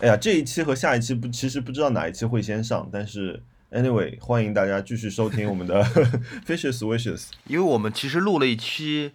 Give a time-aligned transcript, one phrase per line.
[0.00, 5.84] 哎呀，这一期和下一期不，其实不知道哪一期会先上，但是 anyway，欢迎大家继续收听我们的
[6.46, 9.12] Fishes Wishes，因为我们其实录了一期，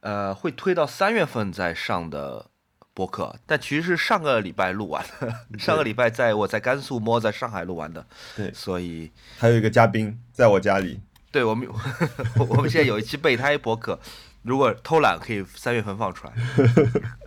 [0.00, 2.46] 呃，会推到三月份再上的
[2.92, 8.04] 播客，但其实是上个礼拜录完的，上个礼拜在我在甘肃摸，在上海录完的，
[8.36, 10.98] 对所以还有一个嘉宾在我家里，
[11.30, 11.68] 对我们
[12.48, 14.00] 我们现在有一期备胎播客，
[14.42, 16.32] 如果偷懒可以三月份放出来。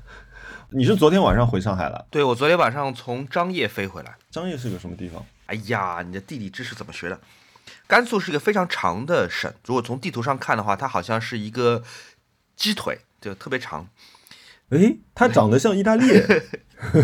[0.70, 2.05] 你是昨天晚上回上海了？
[2.09, 4.17] 对我昨天晚上从张掖飞回来。
[4.30, 5.26] 张掖是个什么地方？
[5.45, 7.17] 哎呀，你的地理知识怎么学的？
[7.88, 11.84] 甘肃是一个非常长的省，如果从地图上看的话，它好像是一个
[12.57, 13.88] 鸡腿，就特别长。
[14.70, 16.05] 诶，它长得像意大利。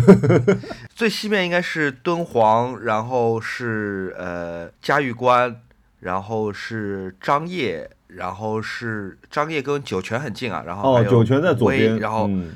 [0.94, 5.62] 最西面应该是敦煌，然后是呃嘉峪关，
[6.00, 12.52] 然后是张掖，然后是张掖跟酒泉很近啊，然后哦，酒泉在左边，然后、嗯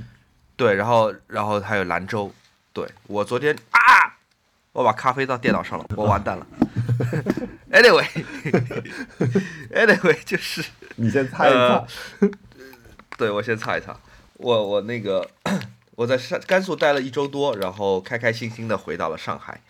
[0.58, 2.30] 对，然后然后还有兰州。
[2.72, 3.78] 对我昨天啊，
[4.72, 6.46] 我把咖啡倒电脑上了，我完蛋了。
[7.70, 10.64] Anyway，Anyway 就是
[10.96, 11.86] 你先擦一呃。
[13.16, 13.96] 对我先擦一擦，
[14.34, 15.28] 我我那个
[15.96, 19.60] 我在上甘肃待了一周多，然后开开心心的回到了上海。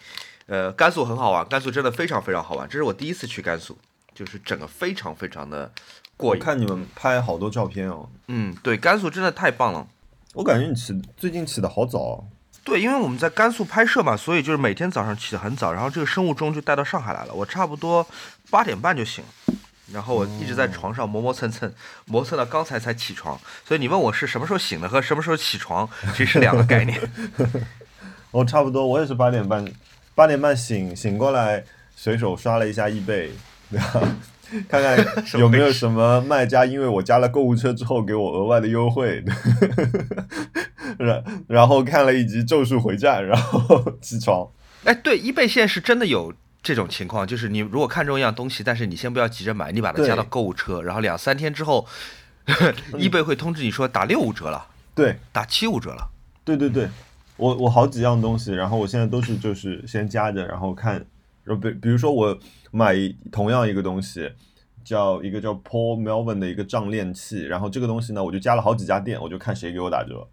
[0.47, 3.77] 呃，甘肃很好玩，甘肃真的非常非常好玩，这是我第一次去甘肃，
[4.14, 5.70] 就是整个非常非常的
[6.16, 6.41] 过瘾。
[6.41, 9.86] 我看你们拍好多照片哦，嗯，对，甘肃真的太棒了。
[10.34, 12.25] 我感觉你起最近起的好早哦。
[12.65, 17.33] 对，因为我们在甘肃拍摄嘛，所以就是每天早上起得很早，然后这个生物钟就带到上海来了。
[17.33, 18.07] 我差不多
[18.51, 19.55] 八点半就醒了，
[19.91, 21.73] 然后我一直在床上磨磨蹭蹭，
[22.05, 23.41] 磨蹭到刚才才起床。
[23.67, 27.01] 所以你问我是什么时候醒的和什么时候起床，其实是两个概念。
[28.31, 29.65] 我 差不多，我也是八点半，
[30.15, 31.65] 八点半醒醒过来，
[31.97, 33.33] 随手刷了一下易贝，
[33.71, 34.03] 对吧？
[34.68, 34.98] 看看
[35.38, 39.22] 有没有什么卖家因为我加了购物车之后给我额外的优惠，
[40.98, 44.48] 然然后看了一集《咒术回战》，然后起床。
[44.84, 46.32] 哎，对，易贝现在是真的有
[46.62, 51.87] 这种情况，就是你如果看中一样东西，但是你先不要急着买，你把它加到购物车，然后两三天之后，
[52.97, 55.16] 易贝会通知你说打六五折了，对。
[55.32, 56.08] 打七五折了。
[56.44, 56.88] 对对对，
[57.37, 61.04] 我我好几样东西，然后我现在都是就是先加着，然后看，
[61.56, 62.38] 比比如说我
[62.70, 62.94] 买
[63.31, 64.31] 同样一个东西，
[64.84, 70.28] 叫一个叫 Paul Melvin 的一个账链器，然后这个东西呢，我就加了好几家店，我就看谁给我打折。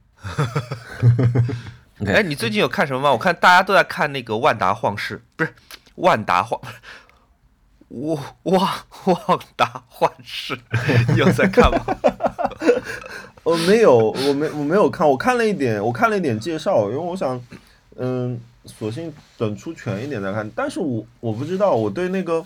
[2.05, 3.11] 哎，你最近有看什么吗？
[3.11, 5.53] 我看大家都在看那个万达晃市，不是
[5.95, 6.59] 万达晃，
[7.87, 8.69] 我旺
[9.05, 10.57] 旺达幻视，
[11.13, 11.85] 你有在看吗？
[13.43, 17.41] 我 没有，我没我没有看，我看了一点，我看了一点介绍，因为我想，
[17.95, 20.49] 嗯，索性等出全一点再看。
[20.55, 22.45] 但是我我不知道，我对那个，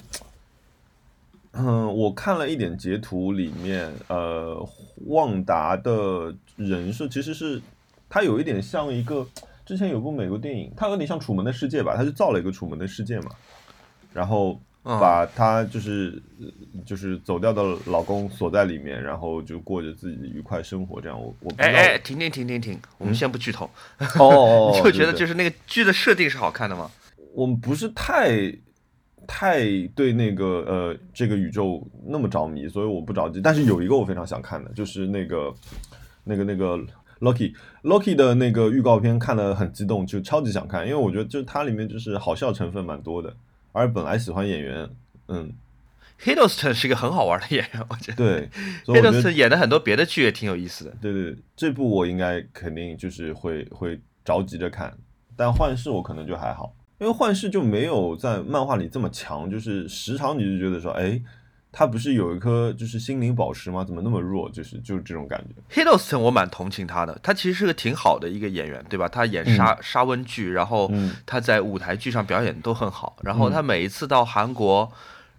[1.52, 4.68] 嗯，我看了一点截图，里面呃，
[5.08, 7.62] 旺达的人设其实是
[8.10, 9.28] 他有一点像一个
[9.66, 13.32] 之前有部美国电影，他有点像《楚门的世界》吧，他就造了一个楚门的世界嘛，
[14.14, 16.48] 然后把她就是、呃
[16.86, 21.02] 就是走掉的老公锁在里面，然后就过着自己的愉快生活。
[21.02, 23.70] 这样，我我哎哎，停停停停停，我们先不剧透。
[24.18, 26.90] 哦 哦，你就觉得就是那个剧的设定是好看的吗？
[27.34, 28.52] 我们不是太
[29.28, 29.60] 太
[29.94, 33.40] 对那个呃这个宇宙那么着迷，所以我不着急。
[33.42, 35.54] 但是有一个我非常想看的，就是那个
[36.24, 36.78] 那个那个
[37.20, 37.54] Loki
[37.84, 43.36] Loki 的那个预告片看的很激动，就超级想看，因为我觉得就是它里面就是好笑成分蛮多的，
[43.72, 44.90] 而本来喜欢演员，
[45.28, 45.54] 嗯
[46.22, 48.18] ，Hiddleston 是一个很好玩的演员，我觉得。
[48.18, 48.50] 对
[48.86, 50.92] ，Hiddleston 演的很多别的剧也挺有意思的。
[51.02, 54.98] 对对，对这部我应该肯定就是会会着急着看，
[55.36, 61.22] 但幻视我可能就还好，因为幻视就没有在漫画里这么强，就是时常你就觉得说，哎，
[61.72, 63.84] 他不是有一颗就是心灵宝石吗？
[63.84, 64.50] 怎么那么弱？
[64.50, 65.82] 就是就是这种感觉。
[65.82, 69.08] Hiddleston 我蛮同情他的，他其实是个挺好的一个演员，对吧？
[69.08, 73.18] 他演沙、沙温剧，然后嗯他在舞台剧上表演都很好。
[73.22, 74.92] 然后他每一次到韩国，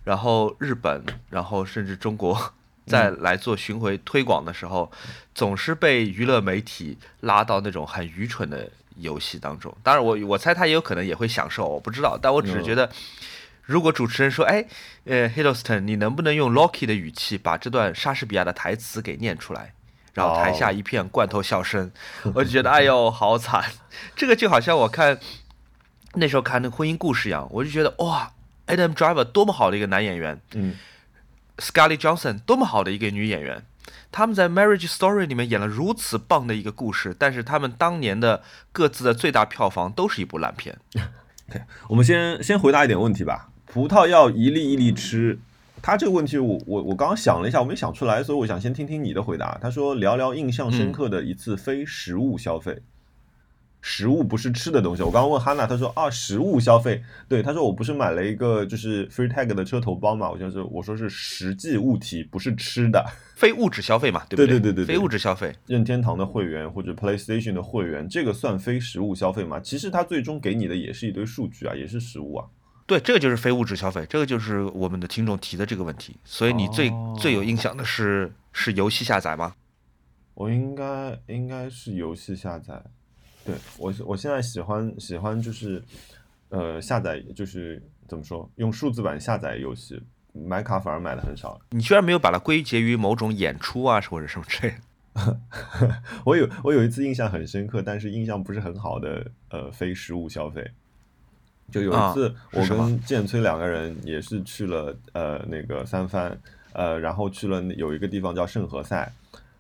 [0.04, 2.52] 然后日本，然后甚至中国
[2.86, 4.90] 再来做巡回推广的时候，
[5.34, 9.74] 总是被娱乐媒体拉到那种很愚蠢的游戏当中。
[9.82, 12.18] 当然我，我猜他也有可能也会享受，我不知道。
[12.20, 12.88] 但我只是觉得，
[13.70, 14.66] 如果主持人说：“哎，
[15.04, 19.74] 呃，Hiddleston，你能不能用 Loki 的语气把这段莎士比亚的台词给念出来？”
[20.12, 21.92] 然后台下一片罐头笑声，
[22.34, 23.64] 我就觉得哎呦好惨，
[24.16, 25.20] 这个就好像我看
[26.14, 28.32] 那时候看那个婚姻故事一样，我就觉得哇
[28.66, 30.74] ，Adam Driver 多么好的一个男演员嗯
[31.58, 33.64] ，，Scarlett Johansson 多么好的一个女演员，
[34.10, 40.76] 他们在 Marriage Story 里面演了如此棒的一个故事，但是他们当年的各自的最大票房都是一部烂片。
[41.88, 43.49] 我们先先回答一点问题吧。
[43.72, 45.38] 葡萄要一粒一粒吃，
[45.80, 49.56] 他这个问题我我我刚刚想了一下，我没想出来，所以我想先听听你的回答。
[49.62, 52.82] 他说聊聊印象深刻的一次非食物消费。
[53.82, 55.02] 食物不是吃的东西。
[55.02, 63.02] 我刚刚问哈娜，他说啊，食物消费，对，他说我不是买了一个就是 Free Tag 的车头包嘛，我就是我说是实际物体，不是吃的，
[63.36, 69.60] 非物质消费嘛，对不对对对对对非物质消费，任天堂的会员或者 PlayStation 的会员，这个算非实物消费吗？
[69.60, 72.44] 其实他最终给你的也是一堆数据啊，也是实物啊。
[72.90, 76.16] 对，这个就是非物质消费，这个就是我们的听众提的这个问题。
[76.24, 79.54] 所以你最、哦最有印象的是是游戏下载吗？
[80.34, 82.82] 我应该应该是游戏下载，
[83.44, 85.80] 对我我现在喜欢喜欢就是
[86.48, 90.02] 呃下载就是怎么说用数字版下载游戏，
[90.32, 91.60] 买卡反而买的很少。
[91.70, 94.74] 你居然没有把它归结于某种演出啊，或者什么之类
[95.14, 95.40] 的。
[96.26, 100.68] 我有我有一次印象很深刻，但是印象不是很好的呃非实物消费。
[101.70, 106.36] 就有一次啊，我跟建崔两个人也是去了呃那个三藩，
[106.72, 109.10] 呃，然后去了那有一个地方叫圣何塞，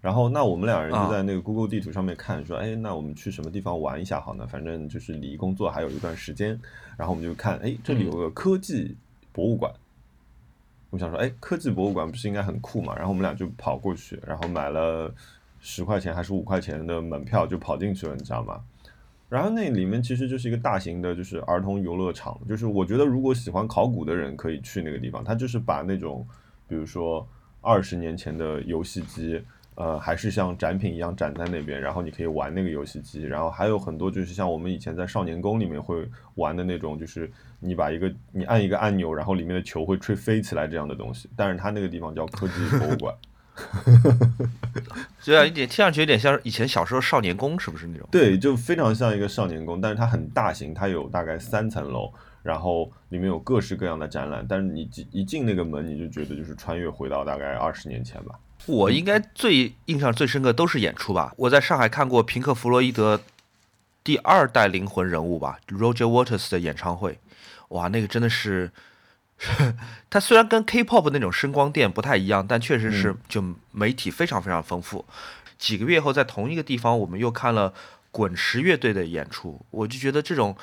[0.00, 4.46] 然后那我们两人就啊在那个 Google 地图上面看，说，哎，那我们去什么地方玩一下好呢？
[4.46, 6.58] 反正就是离工作还有一段时间，
[6.96, 8.96] 然后我们就看，哎，这里有个科技
[9.32, 9.72] 博物馆，
[10.90, 12.94] 我想说，哎，科技博物馆不是应该很酷嘛？
[12.96, 15.12] 然后我们俩就跑过去，然后买了
[15.60, 18.60] 十块钱还是五块钱的门票，就跑进去了，你知道吗？
[19.30, 22.38] 然后那里面其实就是一个大型的，就是儿童游乐场。
[22.48, 26.26] 就是我觉得如果喜欢考古的人可以去那个地方，它就是把那种，
[26.66, 27.24] 比如说
[27.60, 29.40] 二十年前的游戏机，
[29.76, 33.22] 呃，还是像展品一样展在那边，然后你可以玩那个游戏机。
[33.22, 36.04] 然后还有很多就是像我们以前在少年宫里面会
[36.34, 37.30] 玩的那种，就是
[37.60, 41.30] 你把一个你按一个按钮，然后里面的球会吹飞起来这样的东西。
[41.36, 43.14] 但是它那个地方叫科技博物馆。
[45.24, 48.08] 对啊，一点听上去有点像以前小时候少年宫，是不是那种？
[48.10, 52.12] 对，就非常像一个少年宫，但是它很大型，它有大概三层楼，
[52.42, 54.44] 然后里面有各式各样的展览。
[54.48, 58.34] 但是你进一进那个门，你就觉得就是穿越回到大概二十年前吧。
[58.66, 61.32] 我应该最印象最深刻都是演出吧。
[61.36, 63.20] 我在上海看过平克·弗洛伊德
[64.02, 67.18] 第二代灵魂人物吧，Roger Waters 的演唱会，
[67.68, 68.70] 哇，那个真的是，
[70.10, 73.42] 他虽然跟 K-pop 那种声光电不太一样，但确实是就
[73.72, 75.04] 媒体非常非常丰富。
[75.58, 77.72] 几个月后，在同一个地方，我们又看了
[78.10, 80.56] 滚石乐队的演出，我就觉得这种。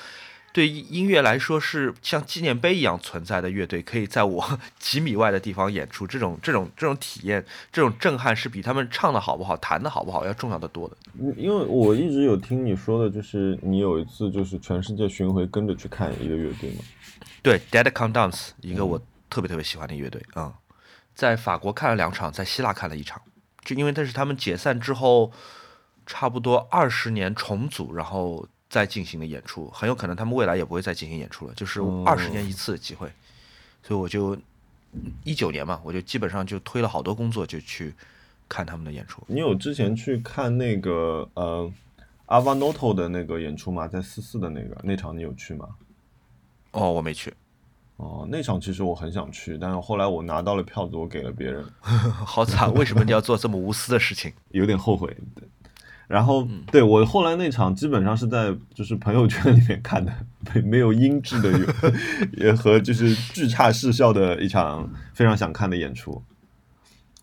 [0.53, 10.97] 对音乐来说是像纪念碑一样存在的乐队，可以在我 几米外的地方演出，这种这种这种体验，这种震撼是比他们唱的好不好、弹的好不好要重要的多的。
[11.19, 16.80] 嗯因为我一直有听你说的，就是你有一次就是全世界巡回跟着去看一个乐队嘛。
[17.41, 20.53] 对，Dead Can Dance 一个我特别特别喜欢的乐队啊、嗯，
[21.15, 23.21] 在法国看了两场，在希腊看了一场，
[23.63, 25.31] 就因为那是他们解散之后
[26.05, 28.47] 差不多二十年重组，然后。
[28.69, 33.09] 再进行的演出，很有可能他们未来也不会再进行演出了，就是二十年一次的机会，
[33.81, 34.37] 所以我就
[35.23, 37.93] 一九年嘛，我就基本上就推了好多工作就去
[38.49, 39.23] 看他们的演出。
[39.27, 41.71] 你有之前去看那个呃
[42.25, 43.87] 阿瓦诺托的那个演出吗？
[43.87, 45.69] 在四四的那个那场你有去吗？
[46.77, 47.33] 哦，我没去。
[47.97, 52.71] 哦，那场其实我很想去，但是后来我拿到了票子，我给了别人， 好惨！
[52.74, 54.31] 为什么你要做这么无私的事情？
[54.51, 55.15] 有点后悔。
[56.07, 60.13] 然后，对我后来那场基本上是在就是朋友圈里面看的，
[60.53, 61.51] 没没有音质的，
[62.38, 66.23] 也和就是巨差视效的一场非常想看的演出。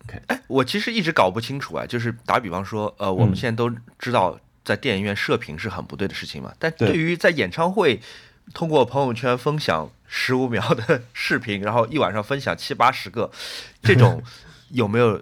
[0.05, 7.99] OK，哎，我其实一直搞不清楚啊，就是打比方说，呃，我们现在都知道在电影院射频是很不对的事情嘛，但对于在演唱会
[8.53, 13.31] 通过朋友圈分享十五秒的视频，然后一晚上分享七八十个，
[13.81, 14.21] 这种
[14.69, 15.21] 有没有？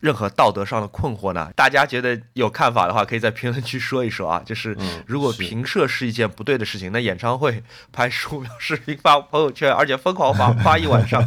[0.00, 1.50] 任何道德上的困惑呢？
[1.56, 4.42] 大家觉得有看法的话，可以在评论区说一说啊。
[4.46, 4.76] 就是
[5.06, 7.62] 如果评射是一件不对的事情， 那演唱会
[7.92, 11.22] 拍十五秒视频发朋友圈，而且疯狂发发一晚上，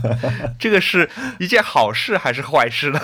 [0.60, 1.10] 这个是
[1.40, 3.00] 一件好事还是坏事呢？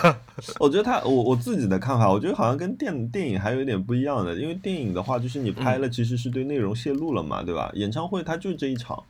[0.60, 7.72] 我觉得他，我我自己的看法，我觉得好像跟电电影还有一点不一样的，因为电影的话，就是你拍了，其实是对内容泄露了嘛，对吧？
[7.74, 9.01] 演唱会它就这一场。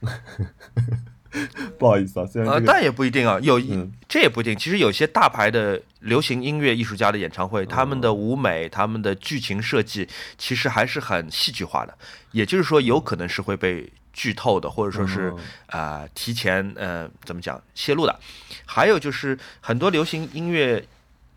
[1.77, 4.55] 不好意思啊，虽然、这呃，但也不一定啊，有、嗯、这也不一定。
[4.55, 11.97] 其实有些大牌的流行音乐艺术家的演唱会，他们的舞美、他们的剧情设计，其实还是很戏剧化的。
[12.31, 15.29] 也就是说，有可能是会被剧透的，或者说是
[15.67, 18.19] 啊、呃、提前呃怎么讲泄露的。
[18.65, 20.83] 还有就是很多流行音乐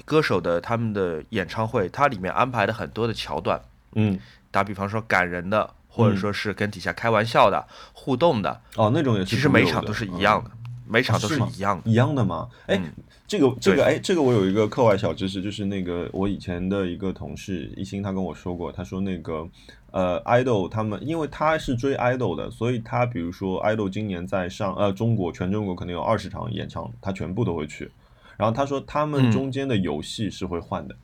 [0.05, 3.61] 歌手的他们的演唱会，它里面安排的很多的桥段，
[3.95, 4.19] 嗯，
[4.51, 5.75] 打比方说感人的。
[5.99, 9.27] 或者说是跟底下开玩笑的、嗯、互动的哦，那种也是。
[9.27, 12.49] 其实每场都是一样的，嗯、每场都是一样的，一样的吗？
[12.67, 12.93] 哎、嗯，
[13.27, 19.47] 这个这个哎，这个我有一个课外小知识，就是那个我以前的一个同事一心，他跟我说过，他说那个
[19.91, 27.91] 呃，idol 他们因为他是追 idol 的，所以他比如说 idol 今年在上呃中国全中国可能有二十场演唱，他全部都会去。
[28.37, 30.95] 然后他说他们中间的游戏是会换的。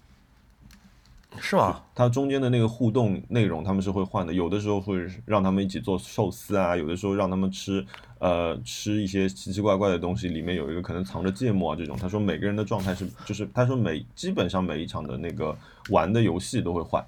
[1.46, 1.82] 是吗？
[1.94, 4.96] 它中间的那个互动内容他们是会换的，有的时候会
[5.26, 7.84] 让他们一起做寿司啊，有的时候让他们吃
[8.18, 11.98] 呃吃一些奇奇怪怪的东西，里面有一个可能藏着芥末啊这种。
[11.98, 15.54] 他说每个人的状态是，就是他说每基本上每一场的那个
[15.90, 17.04] 玩的游戏都会换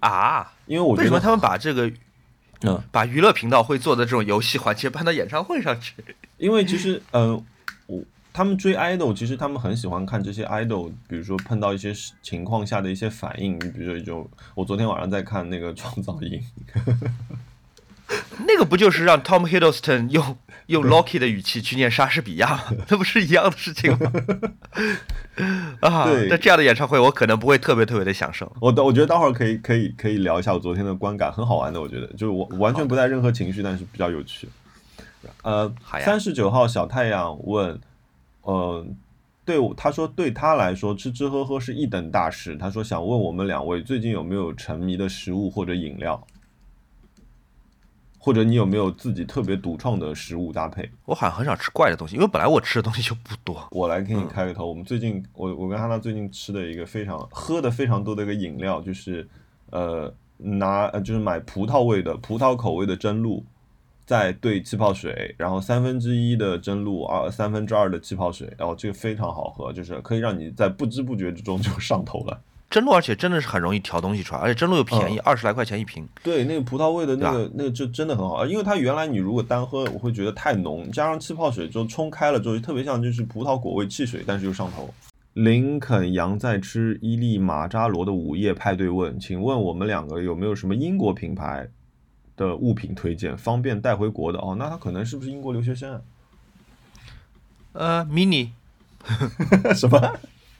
[0.00, 1.92] 啊，因为我觉得为什么他们把这个
[2.62, 5.94] 嗯把娱乐频道会做的这种游戏环节搬到演唱会上去？
[6.38, 7.44] 因为其实，嗯、
[7.86, 8.02] 我
[8.32, 13.54] 他们追 idol，其实他们很喜欢看这些 idol，比如说碰到一些事情况下的一些反应。
[13.56, 16.42] 你比如说一种，我昨天晚上在看那个创造营，
[18.46, 20.36] 那个不就是让 Tom Hiddleston 用
[20.66, 22.64] 用 Loki 的语气去念莎士比亚吗？
[22.88, 24.12] 那不是一样的事情吗？
[25.80, 28.50] 啊，对那这样的演唱会我可能不会特别特别的享受。
[28.60, 34.48] 我等我觉得待会儿可以可以可以聊一下我昨天的观感，很好玩的，我觉得就是我完全不带任何情绪，但是比较有趣。
[35.42, 37.80] 呃三十九号小太阳问，
[38.42, 38.86] 呃，
[39.44, 46.26] 对我他说对他来说吃吃喝喝是一等大事，他说想问我们两位最近有没有沉迷的食物或者饮料，
[48.18, 50.88] 或者你有没有自己特别独创的食物搭配？
[51.04, 53.66] 我好像很少吃怪的东西，因为本来我吃的东西就不多。
[53.72, 54.66] 我来给你开个头。
[54.66, 59.28] 我们最近，我我跟哈娜最近吃的一个非常喝的非常多的一个饮料，就是
[59.70, 63.44] 呃拿呃就是买葡萄味的葡萄口味的真露，
[64.04, 72.40] 再兑气泡水，然后三分之一的真露，二三分之二的气泡水，然后这个非常好喝，就是可以让你在不知不觉之中就上头了。
[72.68, 76.08] 真露，而且真的是很容易调东西出来，而且真露又便宜，二十来块钱一瓶。
[76.22, 84.88] 对，那个葡萄味的那个那个就真的很好，因为它原来你如果单喝，我会觉得太浓，加上气泡水之后冲开了之后，特别像就是葡萄果味汽水，但是又上头。
[85.34, 91.68] 林肯杨在吃伊利马扎罗的午夜派对问，请问我们两个有没有什么英国品牌
[92.36, 94.38] 的物品推荐，方便带回国的？
[94.38, 96.00] 哦，那他可能是不是英国留学生啊？
[97.72, 98.50] 呃，mini
[99.74, 100.18] 什么？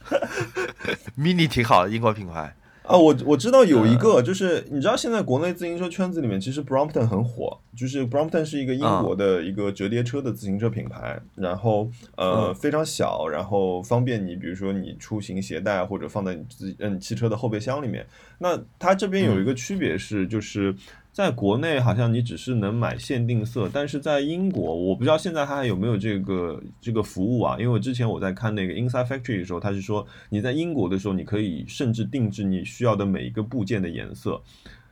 [1.17, 2.55] mini 挺好的，英国品牌。
[2.83, 18.05] 啊，我我知道有一个，就是你知道现在国内自行车圈子里面，其实 Brompton 很火，就是 Brompton 是一个英国的一个折叠车的自行车品牌，然后呃、嗯非常小，然后方便你，比如说你出行携带或者放在你自己嗯汽车的后备箱里面。
[18.39, 20.75] 那它这边有一个区别是，就是
[21.13, 27.55] 在国内好像你只是能买限定色，但是在英国，我不知道现在它还有没有这个这个服务啊？
[27.59, 34.41] 因为我之前我在看那个 Inside Factory 的时候，他是说你在英国的时候，你可以甚至定制你需要的每一个部件的颜色。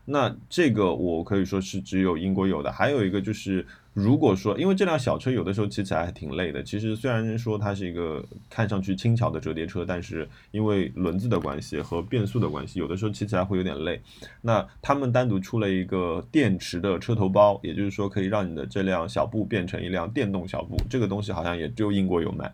[0.06, 14.02] 那这个我可以说是只有英国有的，还有一个就是，如果说因为这辆小车有的时候骑起来还挺累的，其实虽然说它是一个看上去轻巧的折叠车，但是因为轮子的关系和变速的关系，有的时候骑起来会有点累。
[14.42, 22.54] 那他们单独出了一个电池的车头包，也就是说可以让你的这辆小布变成一辆电动小布，这个东西好像也只有英国有卖。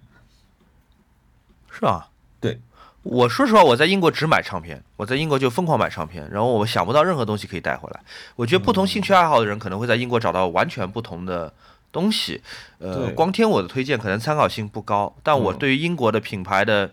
[1.70, 2.10] 是啊？
[2.39, 2.60] 对，
[3.09, 8.01] 我说实话，我在英国只买唱片，我在英国就疯狂买唱片，然后我想不到任何东西可以带回来。
[8.35, 11.53] 我觉得不同兴趣爱好的人可能会在英国找到完全不同的
[11.91, 12.41] 东西。
[12.79, 16.91] 呃，光听我的推荐可能参考性不高，但我嗯对于英国的品牌的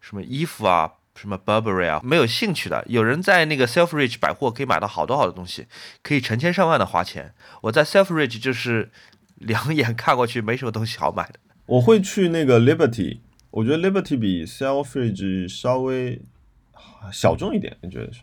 [0.00, 0.92] 什么衣服啊。
[1.16, 2.82] 什么 Burberry 啊，没有兴趣的。
[2.88, 5.68] 有人在那个 Selfridge 百货可以买到好多好多东西，
[6.02, 7.32] 可以成千上万的花钱。
[7.60, 8.90] 我在 Selfridge 就是
[9.36, 11.34] 两眼看过去没什么东西好买的。
[11.66, 13.20] 我会去那个 Liberty，
[13.54, 16.20] 我觉得 Liberty 比 Selfridge 稍微
[17.12, 18.22] 小众一点，你觉得是？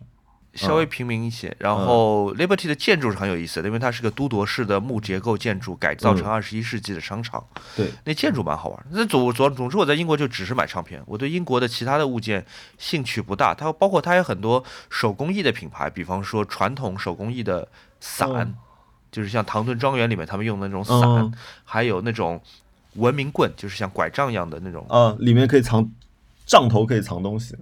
[0.54, 1.56] 稍微平民一些。
[1.58, 7.42] 然后 Liberty 的建筑是很有意思的，因为它是个都铎式的木结构建筑，改造成二十一世纪的商场。
[7.78, 8.86] 对，那建筑蛮好玩。
[8.92, 12.46] 那总总总之，我在英国就只是买唱片，我对英国的其他的物件
[12.78, 13.56] 兴趣不大。
[13.56, 17.66] 它包括它有很多手工艺的品牌，比方说传统手工艺的
[18.02, 18.54] 伞，嗯
[19.10, 21.34] 就是像唐顿庄园里面他们用的那种伞，嗯
[21.64, 22.42] 还有那种
[22.96, 24.86] 文明棍，就是像拐杖一样的那种。
[24.90, 25.90] 啊，里面可以藏
[26.46, 27.56] 杖头，可以藏东西。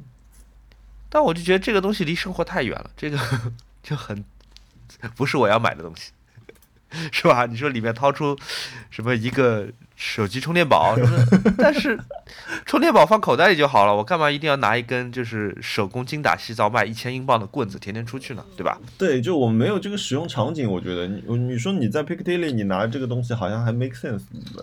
[1.09, 3.17] 但我就觉得这个东西离生活太远了，这个
[3.81, 4.24] 就很
[5.15, 6.12] 不是我要买的东西，
[7.12, 7.46] 是吧？
[7.46, 8.38] 你说里面掏出
[8.89, 12.00] 什么一个手机充电宝，什么但是
[12.65, 18.43] 充电宝放口袋里就好了，我干嘛一定要拿一根就是手工精打细造卖一千英镑的棍子天天出去呢？
[18.58, 18.79] 对吧？
[18.98, 24.22] 对，就我没有这个使用场景，我觉得你你说你在 Piccadilly 你拿这个东西好像还 make sense，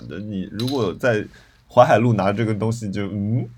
[0.08, 1.24] 你如果在
[1.68, 3.48] 淮海路拿这个东西就嗯。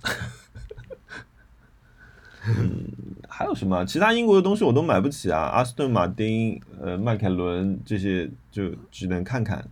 [2.58, 2.80] 嗯，
[3.28, 3.84] 还有什么？
[3.84, 9.64] 其他英国的东西我都买不起啊，阿斯顿马丁、呃，迈凯伦这些就只能看看。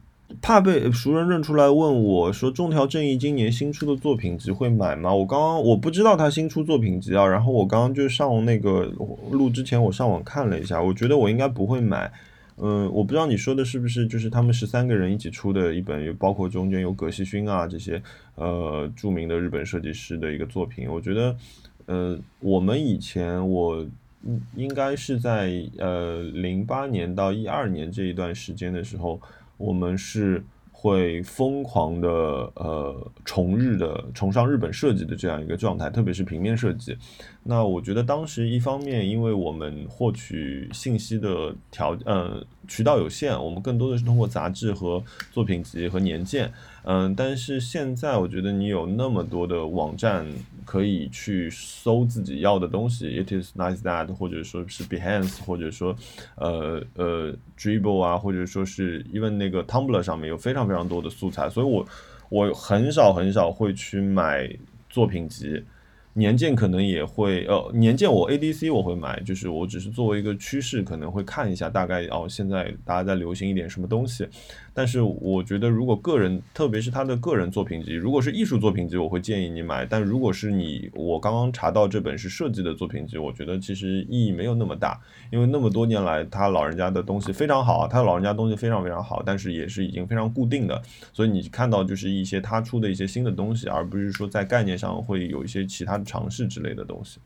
[0.42, 8.92] 怕被熟人认出来，问我说：“中条正义今年新出的作品集会买吗？”我刚刚我不知道他新出作品集啊，然后我刚刚就上那个
[9.30, 12.12] 录之前，我上网看了一下，我觉得我应该不会买。
[12.59, 18.02] 嗯，我不知道你说的是不是就是他们十三个人一起出的一本，有包括中间有葛西勋啊这些
[18.35, 20.88] 呃著名的日本设计师的一个作品。
[20.90, 21.37] 我觉得
[21.87, 23.87] 呃，我们以前我
[24.55, 29.21] 应该是在呃零八年到一二年这一段时间的时候，
[29.57, 30.45] 我们是。
[30.78, 32.09] 会疯狂的
[32.55, 36.95] 呃崇日的崇尚日本设计的这样一个状态，特别是平面设计。
[37.43, 45.02] 那我觉得当时一方面，因为我们获取信息的条呃渠道有限，我们更多的是通过杂志和
[45.33, 46.52] 作品集和年鉴。
[46.88, 50.25] 嗯，但是现在我觉得你有那么多的网站
[50.64, 55.97] 可以去搜自己要的东西，It is nice that，或者说是 Behance，或者说
[56.37, 61.85] 呃呃 Dribble 啊，或者说是 even 那个 Tumblr 上面有非常非常多的素材，所以我
[62.28, 64.49] 我很少很少会去买
[64.88, 65.64] 作品集。
[66.12, 74.26] 年鉴可能也会，呃，年鉴我 ADC 我会买，就是我只是作为一个趋势，可能会看一下大概哦，现在大家在流行一点什么东西。
[74.76, 79.87] 但是我觉得，如果个人，特别是他的个人作品集，如果是艺术作品集，我会建议你买。
[79.87, 96.06] 但如果是你，我刚刚查到这本是设计的作品集，我觉得其实意义没有那么大，因为那么多年来他老人家的东西非常好，他老人家东西非常非常好，但是也是已经非常固定的，所以你看到就是一些他出的一些新的东西，而不是说在概念上会有一些其他的。
[96.06, 97.18] 尝试之类的东西，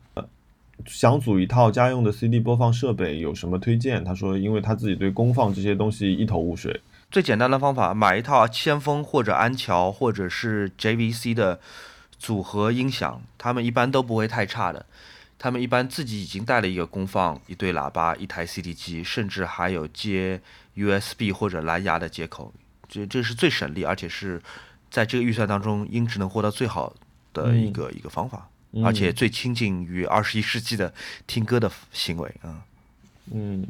[0.87, 4.03] 想组一套家用的 CD 播放设备，有什么推荐？
[4.03, 6.81] 他说，因为他自己对功放这些东西一头雾水。
[7.11, 11.61] 最简单的方法，买一套先锋或者安桥或者是 JVC 的
[12.19, 14.87] 组合音响，他们一般都不会太差的。
[15.39, 20.41] 他们一般自己已经带了一个功放、一对喇叭、一台 CD 机，甚至还有接
[20.77, 22.53] USB 或者蓝牙的接口。
[22.89, 24.41] 这这是最省力，而且是
[24.91, 26.95] 在这个预算当中音质能获得最好
[27.33, 28.49] 的一个一个方法。
[28.85, 30.93] 而且最亲近于二十一世纪的
[31.27, 32.63] 听歌的行为啊，
[33.33, 33.67] 嗯，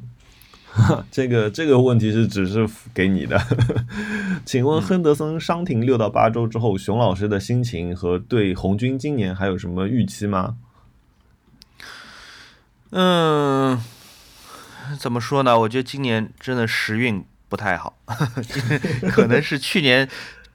[1.10, 3.40] 这个这个问题是只是给你的，
[4.46, 10.56] 请问亨德森伤停六到八周之后，熊老师的心情和对红军今年还有什么预期吗？
[12.90, 13.80] 嗯，
[14.98, 15.58] 怎么说呢？
[15.60, 17.98] 我觉得今年真的时运不太好，
[19.10, 20.08] 可能是去年。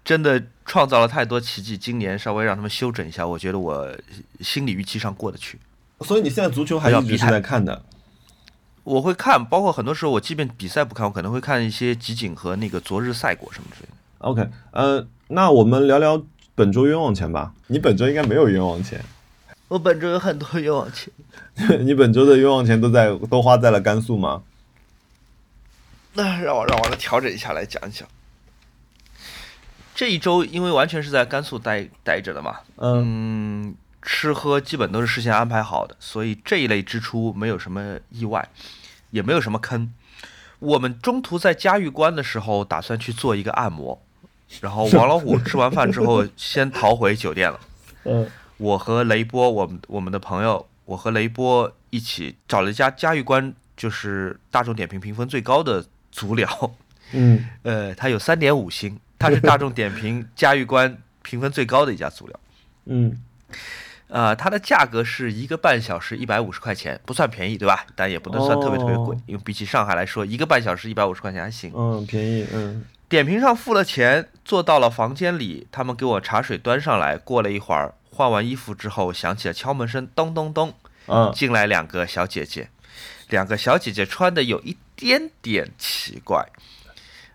[0.06, 3.92] 真的创造了太多奇迹，今年稍微让他们休整一下，我觉得我
[4.40, 5.58] 心理预期上过得去。
[6.02, 7.84] 所以你现在足球还一直是在看的？
[8.86, 13.96] 我会看，包括很多时候我即便比赛不看，我可能会看一些集锦和那个昨日赛果什么之类的。
[14.20, 16.24] OK，呃，那我们聊聊
[16.56, 17.54] 本周冤枉钱吧。
[17.68, 19.04] 你本周应该没有冤枉钱。
[19.68, 21.12] 我本周有很多冤枉钱。
[21.84, 24.44] 你本周的冤枉钱都在都花在了甘肃吗？
[26.14, 28.08] 那让我让我来调整一下来讲一讲。
[29.96, 33.74] 这一周因为完全是在甘肃待待着的嘛，嗯，
[34.06, 38.48] 吃喝基本都是事先安排好的，所以这一类支出没有什么意外，
[39.10, 39.92] 也没有什么坑。
[40.60, 44.02] 我们中途在嘉峪关的时候打算去做一个按摩，
[44.62, 47.60] 然后王老虎吃完饭之后先逃回酒店了。
[48.06, 56.76] 嗯，我和雷波，我们我们的朋友，我和雷波一起找了一家嘉峪关就是大众点评评分最高的足疗，
[57.12, 59.00] 嗯，呃，它有三点五星。
[59.18, 62.40] 它是大众点评嘉峪关评分最高的一家足疗，
[62.86, 63.18] 嗯，
[64.16, 67.86] 呃，它的价格是一个半小时一百五十块钱，不算便宜，对吧？
[67.96, 72.86] 但也不能算特别特别贵，因为比起上海来说，一个半小时一百五十块钱还行，嗯，便宜，嗯。
[73.10, 80.74] 点评上付了钱，坐到了房间里，他们给我茶水端上来，过了一会儿，换完衣服之后，响起了敲门声，咚咚咚，
[81.08, 82.70] 嗯，进来两个小姐姐，
[83.28, 86.46] 两个小姐姐穿的有一点点奇怪。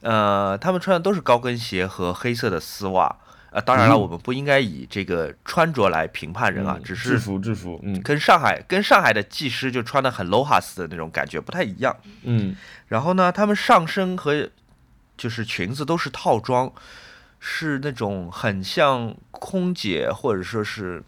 [0.00, 3.16] 呃，她们穿的都是高跟鞋和黑色的丝袜。
[3.50, 12.56] 呃，当然了，我们不应该以这个穿着来评判人啊，只是制服制服，嗯，跟上海跟上海的技师就穿的很 low 哈斯的那种感觉不太一样，嗯。
[12.88, 14.48] 然后呢，他们上身和
[15.16, 16.72] 就是裙子都是套装，
[17.38, 21.02] 是那种很像空姐或者说是。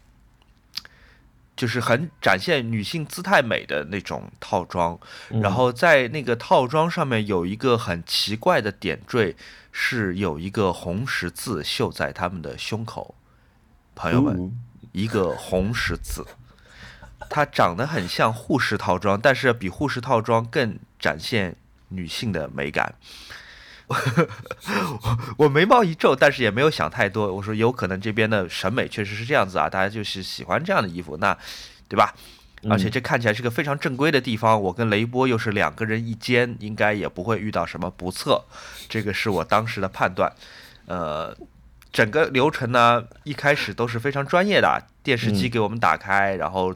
[1.55, 9.35] 就是很展现女性姿态美的那种套装，然后在那个套装上面有一个很奇怪的点缀，
[9.71, 13.15] 是有一个红十字绣在他们的胸口。
[13.95, 14.51] 朋友们，
[14.91, 16.25] 一个红十字，
[17.29, 21.55] 它长得很像护士套装，但是比护士套装更展现
[21.89, 22.95] 女性的美感。
[25.37, 27.31] 我眉毛一皱，但是也没有想太多。
[27.33, 31.37] 我说有可能这边的审美确实是这样子啊，大家就是喜欢这样的衣服，那
[31.87, 32.13] 对吧？
[32.69, 34.61] 而且这看起来是个非常正规的地方。
[34.61, 38.41] 我跟雷波又是两个人一间，应该也不会遇到什么不测。
[38.87, 40.31] 这个是我当时的判断。
[40.85, 41.35] 呃，
[41.93, 44.83] 整个流程呢，一开始都是非常专业的。
[45.03, 46.73] 电视机给我们打开，然后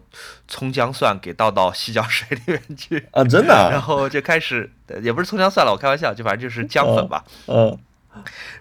[0.49, 3.69] 葱姜蒜给倒到洗脚水里面去啊，真的。
[3.71, 4.69] 然后就开始，
[5.01, 7.23] 也不是葱姜蒜了，我开玩笑，就反正就是姜粉吧。
[7.47, 7.77] 嗯。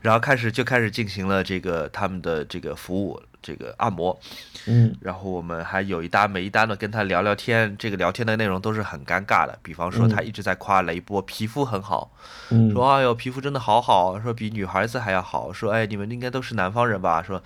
[0.02, 4.18] 然后开始就开始进行了这个他们的这个服务，这个按摩，
[4.66, 12.11] 嗯然后我们还有一搭没一搭的跟他聊聊天，这个聊天的内容都是很尴尬的，比方说他一直在夸雷波皮肤很好，
[12.50, 17.40] 嗯说哎呦皮肤真的好好，说比女孩子还要好，说哎你们应该都是南方人吧，说，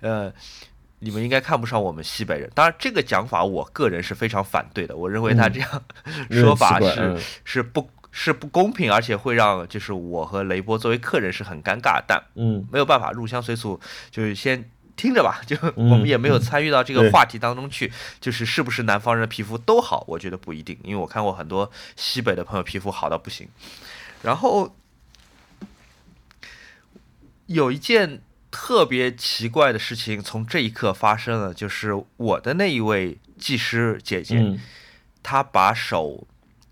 [0.00, 0.32] 呃。
[1.04, 4.96] 你们应该看不上我们西北人，当然这个讲法我个人是非常反对的。
[4.96, 5.68] 我认为他这样
[6.30, 12.00] 说法是、是不是不公平，而且会让就是我和雷波作为客人是很尴尬。
[12.06, 13.80] 但嗯没有办法，入乡随俗，
[14.12, 14.64] 就是先
[14.96, 15.40] 听着吧。
[15.46, 23.48] 就嗯我们也没有参与到这个话题当中去，就是是不是南方人的皮肤都好，我觉得不一定，因为我看过很多西北的朋友皮肤好到不行。
[24.22, 24.74] 然后
[27.46, 34.60] 有一件特别奇怪的事情从这一刻发生了，就是我的那一位技师姐姐，嗯
[35.22, 36.26] 她把手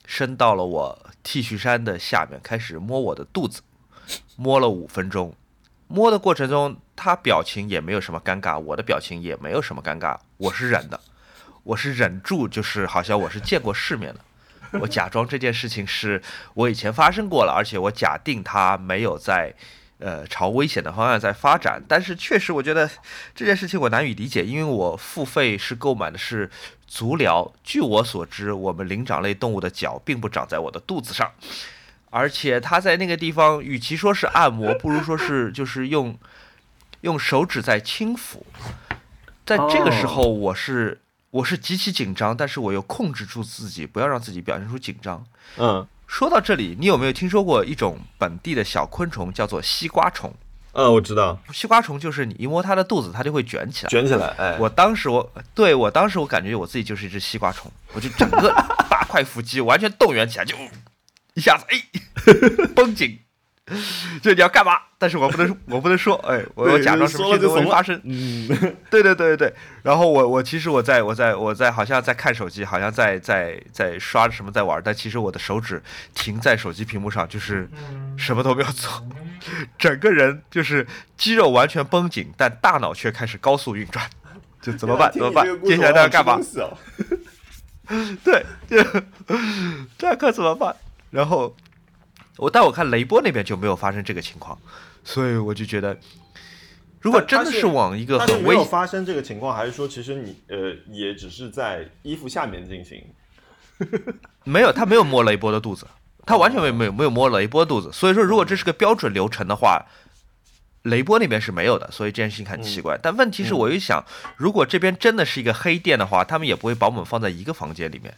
[0.06, 3.62] 伸到了我 T 恤衫的下面，开始摸我的肚子，
[4.36, 5.34] 摸了五分钟。
[5.88, 11.00] 摸的过程中，他表情也没有什么尴尬，我的表情也没有什么尴尬，我是忍的，
[11.62, 14.20] 我是忍住，就是好像我是见过世面的。
[14.78, 19.54] 我假装这件事情是我以前发生过了，而且我假定它没有在
[19.98, 21.82] 呃朝危险的方向在发展。
[21.88, 22.88] 但是确实，我觉得
[23.34, 26.48] 这件事情我难以理解，因为我付费是购买的是
[26.86, 27.50] 足疗。
[27.64, 31.32] 据我所知，我们灵长类动物的脚并不长在我的肚子上，
[32.10, 36.16] 而且它在那个地方，与其说是按摩，不如说是就是用
[37.02, 38.42] 用手指在轻抚。
[39.44, 41.00] 在这个时候，我是。
[41.32, 45.24] 我是极其紧张，但是我又控制住自己，不要让自己表现出紧张。
[45.58, 50.34] 嗯说到这里，你有没有听说过一种本地的小昆虫，叫做西瓜虫？
[50.72, 53.88] 嗯，我知道，西瓜虫就是你一摸它的肚子，它就会卷起来。
[53.88, 58.52] 卷起来，哎，我当时我对我当时我感觉我自己就是一只西瓜虫，我就整个
[58.90, 60.56] 八块腹肌完全动员起来，就
[61.34, 63.16] 一下子哎绷紧，
[64.20, 64.72] 就你要干嘛？
[64.98, 67.98] 但是我不能 我不能说，哎，我我假装什么事情都没发生。
[68.04, 68.48] 嗯
[68.90, 69.52] 对对对对，
[69.82, 75.82] 然后我我其实我在我在我在好像在看手机，好像在在在刷着什么在玩，但其实我的手指
[76.14, 77.68] 停在手机屏幕上，就是
[78.16, 78.90] 什么都没有做，
[79.78, 84.04] 整个人就是肌肉完全绷紧，但大脑却开始高速运转，
[84.60, 85.10] 就怎么办？
[85.12, 85.46] 怎么办？
[85.64, 86.38] 接下来要干嘛？
[88.22, 88.84] 对，就
[89.98, 90.74] 这可怎么办？
[91.10, 91.56] 然后
[92.40, 94.58] 我但我看雷波那边就没有发生这个情况，
[95.04, 95.94] 所以我就觉得，
[97.00, 103.04] 如果真的是往一个很危没有发生这个情况，还是说其实你呃也只是在衣服下面进行？
[104.44, 105.86] 没有，他没有摸雷波的肚子，
[106.24, 107.90] 他完全没有没有没有摸雷波肚子。
[107.92, 109.84] 所以说，如果这是个标准流程的话，
[110.84, 112.98] 雷波那边是没有的，所以这件事情很奇怪。
[113.02, 114.02] 但问题是，我又想，
[114.38, 118.14] 如果这边真的是一个黑店的话，他们也不会把我们放在一个房间里面。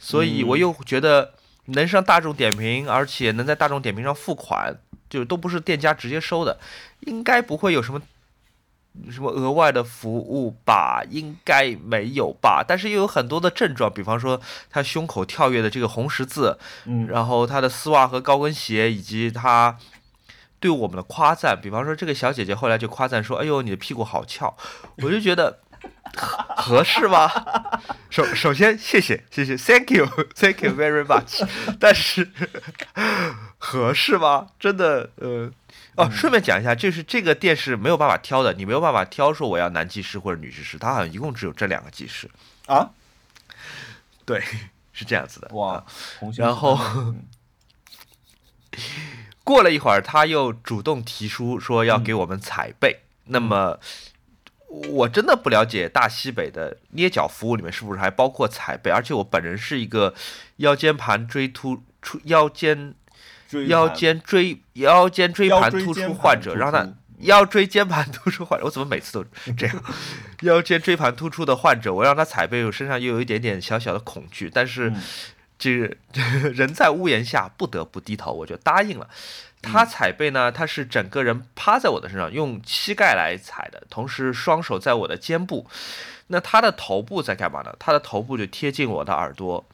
[0.00, 1.34] 所以我又觉得
[1.66, 4.76] 能上大众点评，而且能在大众点评上付款，
[5.08, 6.58] 就都不是店家直接收的，
[7.00, 8.02] 应该不会有什么
[9.10, 11.02] 什么额外的服务吧？
[11.08, 12.64] 应该没有吧？
[12.66, 19.78] 但是又有很多的症状，比方说他胸口跳跃的这个红十字，嗯然后他的丝袜和高跟鞋，以及他
[20.60, 24.56] 对我们的夸赞，比方说这个小姐姐后来就夸赞说：“哎呦，你的屁股好翘。”
[25.02, 25.58] 我就觉得
[26.14, 27.30] 合合适吗？
[28.10, 31.46] 首首先，谢谢谢谢，Thank you，Thank you very much。
[31.80, 32.30] 但是
[33.58, 34.48] 合适吗？
[34.60, 35.50] 真的，呃，
[35.96, 42.30] 哦，顺便讲一下，就是这个店是没有办法挑的，你没有办法挑说我要男技师或者女技师，他好像一共只有这两个技师。
[42.66, 42.90] 啊，
[44.26, 44.42] 对，
[44.92, 45.48] 是这样子的。
[45.54, 45.82] 哇
[46.36, 47.24] 然后嗯
[49.42, 53.00] 过了一会儿，他又主动提出说要给我们踩背。
[53.24, 53.78] 那么，
[54.90, 60.14] 我真的不了解大西北的捏脚服务里面是不是还包括踩背，而且我本人是一个
[60.56, 62.94] 腰间盘椎突出腰间
[63.48, 69.24] 椎腰间椎腰间椎盘突出患者，让他腰椎间盘突出患者，我怎么每次都
[69.56, 69.84] 这样？
[70.40, 75.02] 腰间椎盘突出的患者，我让他踩背，我身上又有一点点小小的恐惧，但是嗯
[75.58, 75.96] 这个
[76.50, 79.08] 人在屋檐下不得不低头，我就答应了。
[79.62, 85.66] 他踩背呢，他是整个人趴在我的身上，用膝盖来踩的，同时双手在我的肩部。
[86.26, 87.74] 那他的头部在干嘛呢？
[87.78, 89.64] 他的头部就贴近我的耳朵，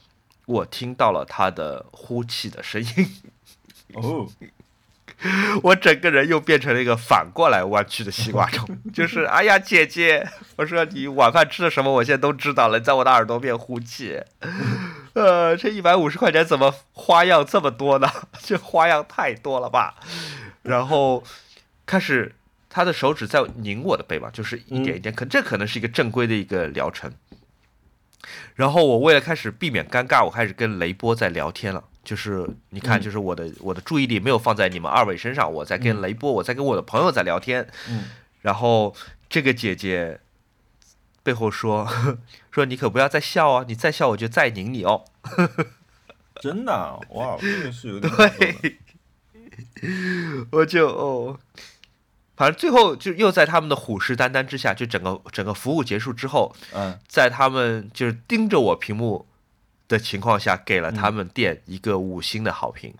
[0.47, 3.23] 我听到了他的呼气的声音。
[3.95, 4.29] 哦，
[5.63, 14.21] 我整个人又变成了一个反过来弯曲的西瓜虫， 就是哎呀姐姐，我说你晚饭吃的什么，我现在都知道了，在我的耳朵边呼气，
[15.19, 18.09] 呃，这一百五十块钱怎么花样这么多呢？
[18.41, 19.97] 这花样太多了吧？
[20.63, 21.25] 然后
[21.85, 22.35] 开始
[22.71, 27.13] 他的手指在拧我的背嘛，就是一点一点，可这可能是一个正规的一个疗程。
[28.55, 31.83] 然后我为了开始避免尴尬，我开始跟雷波在聊天了。
[32.05, 37.67] 就是你看，嗯就是我的我的注意力没有放在你们二位身上，我在跟雷波，我在跟我的朋友在聊天。
[37.89, 38.05] 嗯
[38.41, 38.95] 然后
[39.29, 40.21] 这个姐姐
[41.29, 41.87] 背后说
[42.51, 45.05] 说你可不要再笑哦，你再笑我就再拧你哦。
[46.41, 48.79] 真的啊哇，这个是有点对，
[50.53, 51.39] 我就哦，
[52.35, 56.99] 反正最后就又在他们的虎视眈眈之下，就整个整个服务结束之后，嗯。
[57.07, 59.27] 在他们就是盯着我屏幕
[59.87, 62.95] 的情况下，给了他们店一个五星的好评，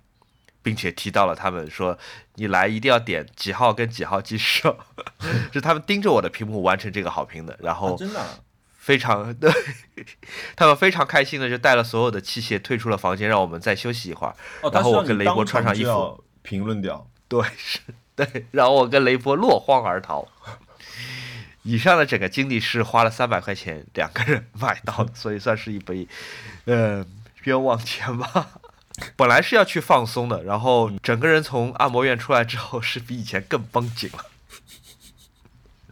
[0.63, 1.99] 并且提到了他们说
[2.35, 4.75] 你来一定要点几号跟几号鸡翅，
[5.53, 8.39] 是他们盯着我的屏幕完成这个好评的，然啊后真的啊
[8.79, 9.53] 非常 对，
[10.57, 14.35] 他们非常开心的就带了所有的器械退出了房间，让我们再休息一会儿。
[14.63, 17.07] 哦，然后我跟雷波穿上衣服评论掉。
[17.29, 17.81] 对，是，
[18.17, 20.27] 对，然后我跟雷波落荒而逃。
[21.65, 26.09] 以上的整个经历是花了三百块钱两个人买到的，所以算是一笔，
[26.65, 27.05] 呃，
[27.43, 28.58] 冤枉钱吧。
[29.17, 34.27] 本来是要去放松的，然后整个人从按摩院出来之后，是比以前更绷紧了。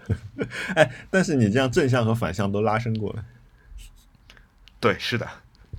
[0.77, 3.25] 哎，但是你这样正向和反向都拉伸过了。
[4.79, 5.29] 对，是的，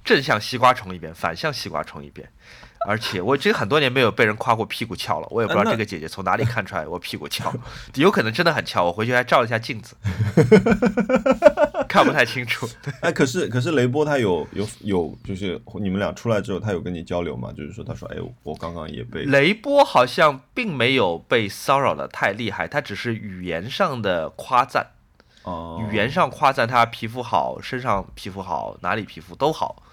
[0.04, 2.30] 正向西瓜虫一遍，反向西瓜虫一遍。
[2.88, 7.54] 而且我这很多年没有被人夸过屁股翘了，我也不知道这个姐姐从哪里看出来我屁股翘，
[7.96, 8.86] 有可能真的很翘。
[8.86, 9.94] 我回去还照了一下镜子，
[11.90, 12.66] 看不太清楚。
[13.02, 17.52] 哎，可是 可是雷波他有有有，就是你们俩出来之后，他有跟你交流吗？
[17.52, 24.88] 就是说，他说，哎，我刚刚也被雷波好像并没有被骚扰的太厉害，他只是语言上的夸赞，
[25.44, 29.84] 哦，语言上夸赞他皮肤好，身上皮肤好，哪里皮肤都好。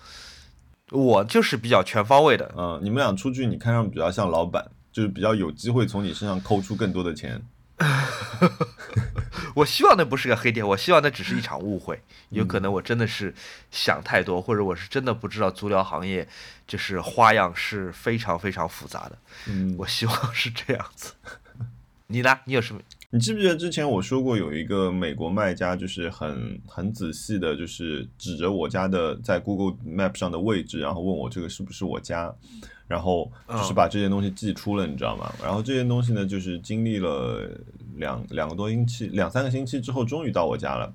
[0.90, 7.42] 我就是比较全方位的，嗯，你们俩出去，你看上去比较像老板，就是比较有机会从你身上抠出更多的钱。
[9.54, 12.00] 我希望那不是个黑点，我希望那只是一场误会。
[12.30, 13.34] 有可能我真的是
[13.70, 16.28] 想太多，或者我是真的不知道足疗行业
[16.66, 19.18] 就是花样是非常非常复杂的。
[19.46, 21.12] 嗯，我希望是这样子。
[22.08, 22.38] 你呢？
[22.44, 22.80] 你有什么？
[23.14, 32.34] 你记不记得之前我说过有一个美国卖家，就是很很仔细的，就是指着我家的在 Google Map 上的位置，然后问我这个是不是我家，
[32.88, 35.32] 然后就是把这件东西寄出了，你知道吗？
[35.40, 37.48] 然后这件东西呢，就是经历了
[37.94, 40.92] 两两个多星期、两三个星期之后，终于到我家了。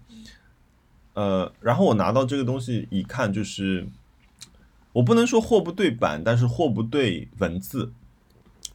[1.14, 3.88] 呃，然后我拿到这个东西一看，就是
[4.92, 7.94] 我不能说货不对版，但是货不对文字，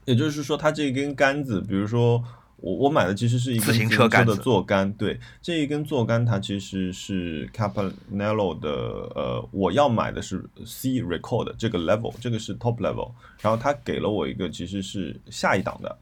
[0.07, 2.24] 也就是说，它这根杆子，比如说
[2.64, 8.70] 我我买的其实是一根自行车的坐杆，对，这一根坐杆它其实是 Capanello 的，
[9.14, 15.98] 呃，我要买的是 C Record 这个 level，这个是 top level，然后他给了我一个其实是下一档的，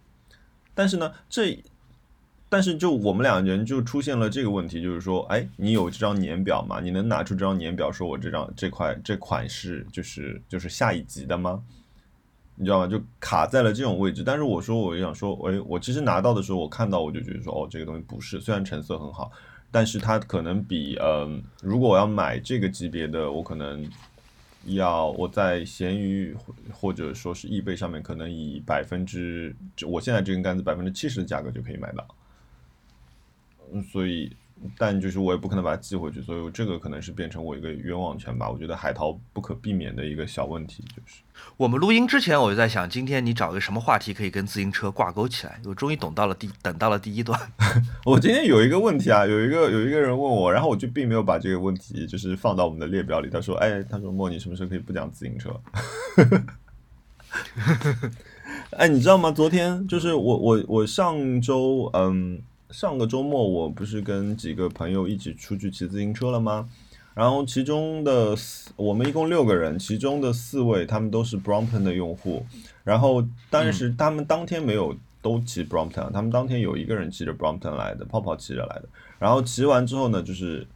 [0.73, 1.59] 但是呢，这
[2.49, 6.79] 但是就我们两人就出现了这个问题，就是说，哎，你有这张年表吗？
[6.81, 11.61] 你能拿出这张年表，说我这张这块这款是就是就是下一级的吗？
[12.63, 12.87] 你知道吗？
[12.87, 14.23] 就卡在了这种位置。
[14.25, 19.33] 但是我说，我就想说，哎，我其实拿到的时候，我看到我就觉得说，哦，这个东西不是，虽然成色很好，
[19.73, 23.85] 但是它可能比嗯、如果我要买这个级别的，我可能
[24.67, 32.07] 要我在闲鱼或或者说是易贝上面，可能以百分之，就我现在这根杆子百分之七十的价格就可以买到。
[33.73, 34.31] 嗯，所以，
[34.79, 38.49] 但就是我也不可能把它寄回去，所以这个可能是变成我一个冤枉钱吧。
[38.51, 41.23] 我觉得海淘不可避免的一个小问题就是，
[41.57, 45.61] 我们录音之前，我就在想，今天你找个什么话题可以跟自行车挂钩起来？
[45.65, 47.39] 我终于懂到了第等到了第一段。
[48.05, 53.29] 我今天有一个问题啊，有一个有一个人问我，然后我就并没有把这个问题就是放到我们的列表里。
[53.31, 55.61] 他说：“哎，他说莫，你什么时候可以不讲自行车？”
[58.73, 59.31] 哎，你知道吗？
[59.31, 66.69] 昨天就是我我我上周嗯上个周末我不是跟几个朋友一起出去骑自行车了吗？
[67.15, 72.47] 然后其中的四我们一共六个人，其中的四位他们都是 Brompton 的用户，
[72.83, 78.85] 然后但是他们当天没有都骑 Brompton，他们当天有一个人骑着 Brompton 来的，泡泡骑着来的。
[79.19, 80.67] 然后骑完之后呢，就是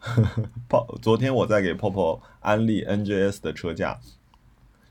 [0.68, 3.98] 泡，昨天我在给泡泡安利 NJS 的车架，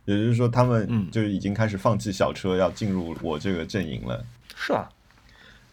[0.06, 4.26] 也就是说他们嗯就已经开始放弃小车，要进入我这个阵营了。
[4.56, 4.90] 是啊，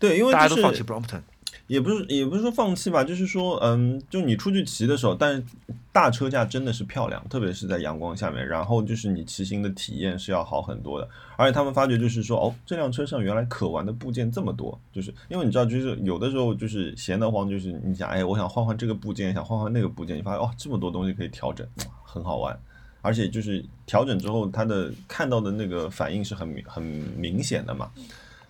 [0.02, 1.22] 对，因为、就是、大家都放弃 Brompton。
[1.68, 5.42] 也不是也不是说放弃吧，就是说，嗯，就你出去骑的时候，但是
[5.90, 11.08] 大车架真的是漂亮，特别是在阳光下面，然后就是你骑行的体验是要好很多的。
[11.36, 21.66] 而且他们发觉就是说，哦，这辆车上原来可玩的部件这么多，就是因为你知道，就是有的时候就是闲得慌，就是你想，哎，我想换换这个部件，想换换那个部件，你发现哦，这么多东西可以调整，
[22.02, 22.58] 很好玩。
[23.00, 27.90] 而且就是调整之后，它的看到的那个反应是很明很明显的嘛。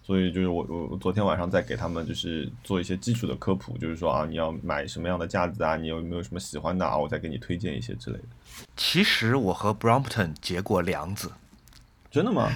[0.05, 8.25] 所以就是我我我昨天晚上在给他们就是做一些基础的科普，就是说啊，你要买什么样的架子啊，你有没有什么喜欢的啊，我再给你推荐一些之类的。
[8.77, 11.31] 其实我和 Brompton 结过梁子，
[12.11, 12.51] 真的吗？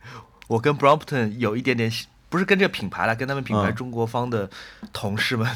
[0.48, 1.90] 我跟 Brompton 有一点点
[2.28, 4.50] 不不是跟这个品牌了，跟他们品牌嗯中国方的
[4.92, 5.48] 同事们。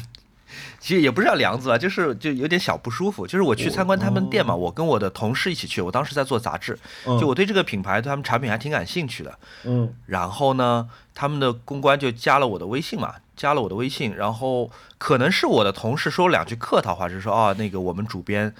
[0.79, 3.25] 其实也不是叫梁子吧，就是就有点小不舒服。
[3.25, 7.19] 就是我去参观他们店嘛，我跟我的同事一起去，我当时在做杂志，嗯。
[7.19, 9.39] 就我对这个品牌、对他们产品还挺感兴趣的。
[9.63, 9.93] 嗯。
[10.05, 18.53] 然后呢，他们的公关就加了我的微信嘛，加了我的微信，然后可能是我的同事说了两句客套话，就是说啊，那个我们主编，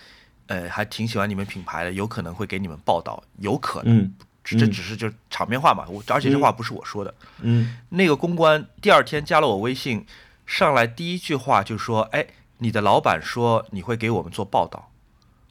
[0.48, 7.78] 呃，还挺喜欢你们品牌的，有可能会给你们报道，有可能，嗯这这只是就是场面话嘛，我而且这话不是我说的，嗯。
[7.90, 10.04] 那个公关第二天加了我微信，
[10.46, 12.28] 上来第一句话就说，哎，
[12.58, 14.92] 你的老板说你会给我们做报道，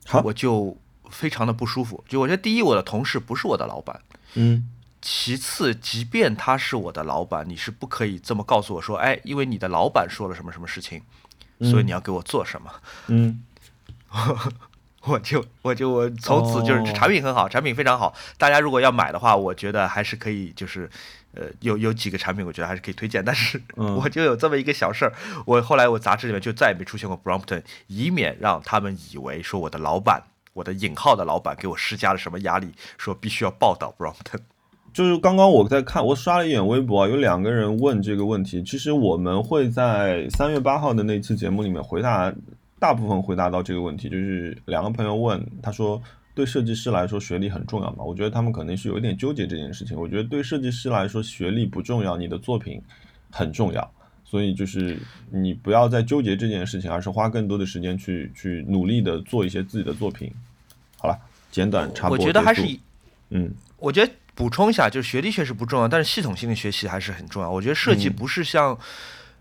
[0.06, 0.20] 好。
[0.24, 0.76] 我就
[1.10, 4.00] 非常的不舒服，就我觉得第一，我的同事不是我的老板。
[4.34, 4.68] 嗯。
[5.02, 11.02] 其次，即便他是我的老板，你是不可以这么告诉我说，哎，因为你的老板说了什么什么事情，
[11.60, 12.70] 所以你要给我做什么。
[13.06, 13.42] 嗯。
[15.04, 16.92] 我就我就我从此就是哦。
[16.92, 20.90] 产品很好，产品非常好，大家如果要买的话，我觉得还是可以，就是
[21.34, 25.12] 呃有有几个产品我觉得还是可以推荐，但是嗯 我就有这么一个小事儿，
[25.46, 30.22] 我后来我杂志里面就再也没出现过 Brompton，以免让他们以为说我的老板。
[30.52, 34.40] 我的引号的老板给我施加了什么压力，说必须要报道 Brompton。
[34.92, 38.60] 就是刚刚我在看，我刷了一眼微博啊，有两个人问这个问题。
[38.64, 42.34] 其实我们会在三月八号的那期节目里面回答，
[42.80, 44.08] 大部分回答到这个问题。
[44.08, 46.02] 就是两个朋友问，他说
[46.34, 48.04] 对设计师来说学历很重要嘛？
[48.04, 49.98] 我觉得他们可能是有一点纠结这件事情。
[49.98, 52.80] 我觉得对设计师来说学历不重要，你的作品
[53.30, 53.92] 很重要。
[54.24, 54.96] 所以就是
[55.32, 60.32] 你不要再纠结这件事情，而是花更多的时间去去努力的做一些自己的作品。
[60.98, 61.18] 好了，
[61.50, 62.22] 简短插播我。
[62.22, 62.78] 觉得还是以
[63.30, 67.50] 嗯我觉得补充一下，就是学历确实不重要，但是系统性的学习还是很重要。
[67.50, 68.78] 我觉得设计嗯不是像，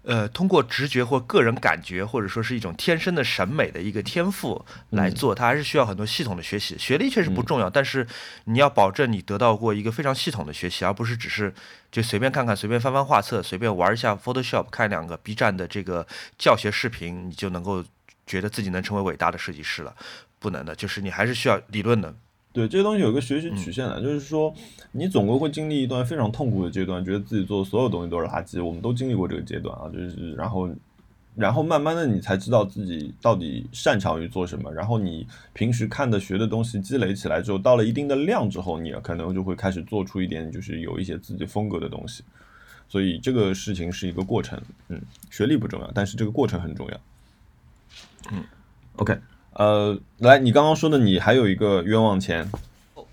[0.04, 6.78] 呃，通过直觉或个人感觉，或者说是一种天生的审美的一个天赋来做，它还是需要很多系统的学习。
[6.80, 8.08] 学历确实不重要，但是
[8.46, 11.54] 你要保证你得到过一个非常系统的学习，而不是只是
[11.92, 16.08] 就随便看看、随便翻翻画册、随便玩一下 Photoshop、看两个 B 站的这个
[16.38, 17.84] 教学视频，你就能够
[18.26, 19.96] 觉得自己能成为伟大的设计师了。
[20.40, 22.16] 不能的，就是你还是需要理论的。
[22.52, 24.54] 对这些东西有一个学习曲线的，就是说
[24.92, 28.64] 你总归会经历一段非常痛苦的阶段，觉得自己做的所有东西都是垃圾。
[28.64, 30.70] 我们都经历过这个阶段啊，就是然后
[31.36, 42.24] 然后慢慢的你才知道自己到底擅长于做什么，然后你平时看的学的东西积累起来之后，到了一定的量之后，你可能就会开始做出一点就是有一些自己风格的东西。
[42.88, 47.00] 所以这个事情是一个过程，嗯，学历不重要，但是这个过程很重要。
[48.32, 48.44] 嗯
[48.96, 49.16] ，OK。
[49.54, 52.50] 呃，来，你刚刚说的，你还有一个冤枉钱，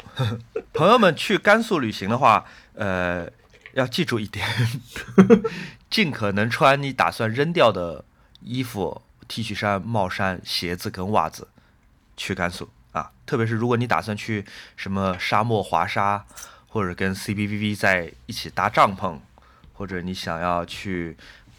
[0.72, 2.44] 朋友们去甘肃旅行的话，
[2.74, 3.28] 呃，
[3.72, 4.46] 要记住一点，
[5.90, 8.04] 尽可能穿你打算扔掉的
[8.42, 11.48] 衣服、T 恤衫、帽衫、鞋子跟袜子
[12.16, 13.10] 去甘肃啊。
[13.24, 14.44] 特别是如果你打算去
[14.76, 16.24] 什么沙漠滑沙，
[16.68, 19.18] 或者跟 CBVV 在一起搭帐篷，
[19.72, 21.16] 或者你想要去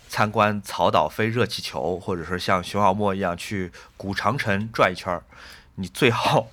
[0.07, 5.23] 参观草岛飞热气球，或者说像熊小莫一样去古长城转一圈儿，
[5.75, 6.47] 你最好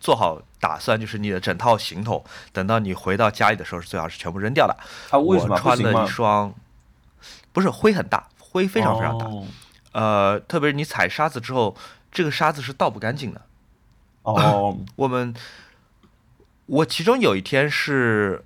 [0.00, 4.76] 做好打算，就是你的整套行头，等到你回到家里的时候，是最好是全部扔掉的。
[5.10, 6.54] 啊，为什么我穿了一双，
[7.52, 9.26] 不是灰很大，灰非常非常大。
[9.26, 9.46] 哦
[9.92, 11.76] 呃，特别是你踩沙子之后，
[12.12, 13.42] 这个沙子是倒不干净的。
[14.22, 15.34] 哦， 我们，
[16.66, 18.44] 我其中有一天是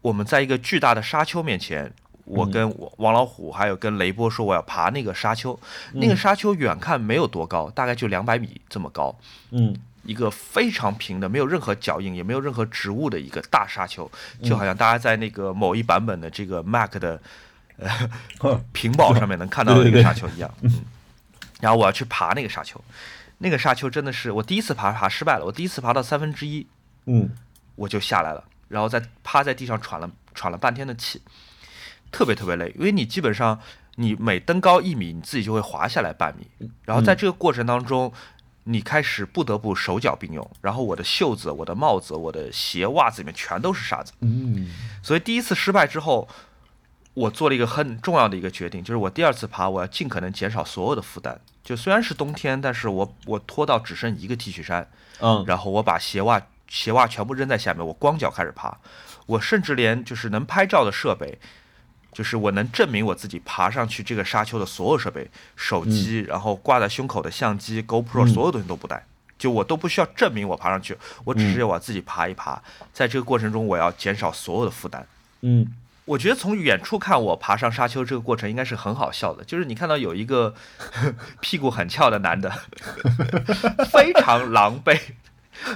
[0.00, 1.92] 我们在一个巨大的沙丘面前，
[2.26, 2.50] 我嗯。
[2.50, 5.58] 跟我王老虎还有跟雷波说我要爬那个沙丘，
[5.94, 6.08] 那嗯。
[6.08, 9.18] 个沙丘远看没有多高，大概就两百米这么高，
[9.50, 9.74] 嗯。
[10.04, 14.08] 一个非常平的，没有任何脚印，也没有任何植物的一个大沙丘，
[14.40, 17.20] 嗯就好像大家在那个某一版本的这个 Mac 的
[18.38, 20.48] 呵 屏保上面能看到的一个沙丘一样。
[20.62, 20.84] 嗯，
[21.60, 22.80] 然后我要去爬那个沙丘，
[23.38, 25.44] 那个沙丘真的是我第一次爬，爬失败了。
[25.44, 26.66] 我第一次爬到三分之一，
[27.06, 27.30] 嗯。
[27.74, 31.20] 我就下来了，然后在趴在地上喘了喘了半天的气，
[32.10, 33.60] 特别特别累，因为你基本上
[33.96, 38.12] 你每登高一米，你自己就会滑下来半米，然后在这个过程当中。
[38.68, 44.68] 你开始不得不手脚并用，然后我的袖子、我的帽子、我的鞋、袜子里面全都是沙子，嗯
[45.04, 46.28] 所以第一次失败之后，
[47.14, 51.40] 我做了一个很重要的一个决定，就是我第二次爬，我要尽可能减少所有的负担。
[51.62, 58.76] 就虽然是冬天，但是我我脱到只剩一个 T 恤衫，嗯然后我把鞋袜鞋袜全部扔在下面，我光脚开始爬。
[59.26, 61.38] 我甚至连就是能拍照的设备，
[62.16, 69.04] 就是我能证明我自己爬上去这个沙丘的所有设备，手机，然后挂在胸口的相机、GoPro，嗯所有东西都不带。
[69.38, 72.62] 就我都不需要证明我爬上去，我只是要我自己爬一爬。
[72.94, 75.06] 在这个过程中，我要减少所有的负担。
[75.42, 75.66] 嗯
[76.06, 80.54] 我觉得从远处看我爬上沙丘这个过程应该是很好笑的，就是你看到有一个
[81.42, 82.50] 屁股很翘的男的，
[83.92, 84.98] 非常狼狈，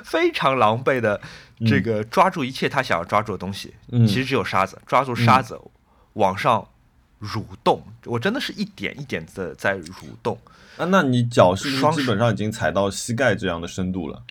[0.04, 1.20] 非常狼狈的
[1.66, 5.60] 这个抓住一切他想要抓住的东西，嗯其实只有沙子，抓住沙子，
[6.14, 6.66] 往上
[7.20, 10.38] 蠕动，我真的是一点一点的在蠕动。
[10.76, 14.22] 啊，那你脚是不双是基本上已经踩到膝盖这样的深度了？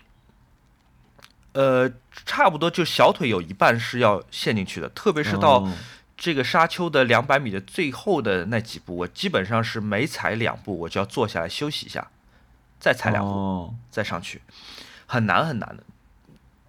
[1.54, 1.92] 呃，
[2.26, 5.74] 差不多就小腿有一半是要陷进去的，特别是到哦
[6.18, 12.10] 这个沙丘的两百米的最后的那几步，我基本上是每踩两步我就要坐下来休息一下，
[12.80, 13.32] 再踩两步。
[13.32, 14.42] 哦再上去，
[15.08, 15.84] 很难很难的。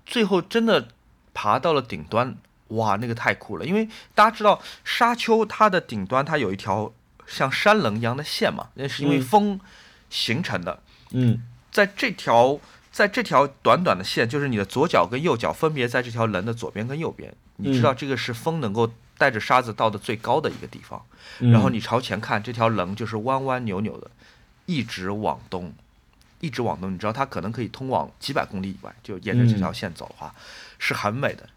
[0.07, 0.89] 最后真的
[1.35, 2.35] 爬到了顶端，
[2.71, 3.65] 哇，那个太酷了！
[3.65, 6.93] 因为大家知道沙丘它的顶端它有一条
[7.27, 9.61] 像山棱一样的线嘛，那是因为嗯风
[10.09, 10.83] 形成的。
[11.13, 12.59] 嗯在这条
[12.91, 21.01] 在这条短短的线，就是你的左脚跟右脚分别在这条棱的左边跟右边，你知道这个是风能够带着沙子到的最高的一个地方。
[21.39, 24.11] 嗯然后你朝前看，这条棱就是弯弯扭扭的，
[24.67, 25.73] 一直往东，
[26.41, 26.93] 一直往东。
[26.93, 30.35] 你知道它可能可以通往几百公里以外，就沿着这条线走的话，
[30.79, 31.49] 是很美的。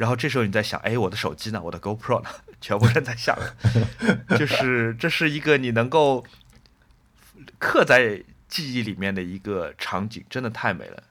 [0.00, 1.60] 然后这时候你在想，哎，我的手机呢？
[1.62, 2.30] 我的 GoPro 呢？
[2.58, 6.24] 全部扔在下面， 就是这是一个你能够
[7.58, 11.02] 刻在记忆里面的一个场景，真的太美了。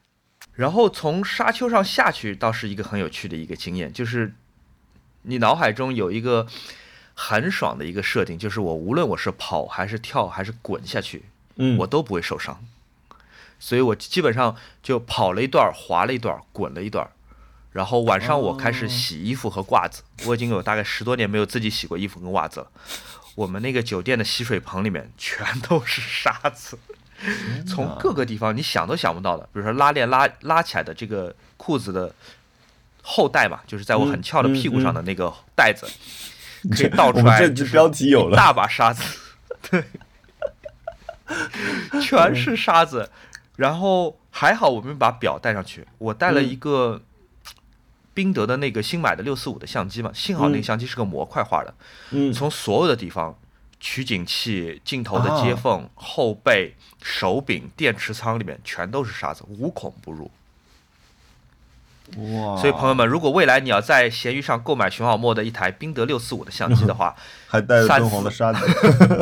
[0.54, 4.34] 然后从沙丘上下去，倒是一个很有趣的一个经验，就是
[5.22, 6.48] 你脑海中有一个
[7.14, 11.26] 很爽的一个设定，就是我无论我是跑还是跳还是滚下去，
[11.58, 12.66] 嗯我都不会受伤。
[13.60, 17.12] 所以我基本上就跑了一段，滑了一段，滚了一段儿，
[17.72, 20.04] 然后晚上我开始洗衣服和褂子。
[20.26, 22.68] 我已经有大概十多年没有自己洗过衣服跟袜子了。
[23.36, 26.78] 我们那个酒店的洗水棚里面全都是沙子，
[27.66, 32.14] 从各个地方你想都想不到的，比如说拉链拉拉起来的这个裤子的
[33.02, 35.88] 后带嘛，就是在我很翘的屁股上的那个带子，
[36.76, 39.04] 可以倒出来就是这标题有了，大把沙子，
[39.72, 39.84] 对，
[42.02, 43.10] 全是沙子。
[43.56, 47.02] 然后还好我们把表带上去，我带了一个
[48.20, 51.74] 宾得的那个新买的六四五的相机嘛，幸好那个嗯相机是个模块化的，
[52.12, 53.34] 嗯从所有的地方，
[53.80, 60.30] 取景器、镜头的接缝、后背、手柄、电池仓里面全都是沙子，无孔不入。
[62.18, 67.16] 哇，所以朋友们，如果未来你要在闲鱼上购买熊小莫的一台宾得六四五的相机的话，
[67.48, 68.60] 还带着三敦煌的沙子。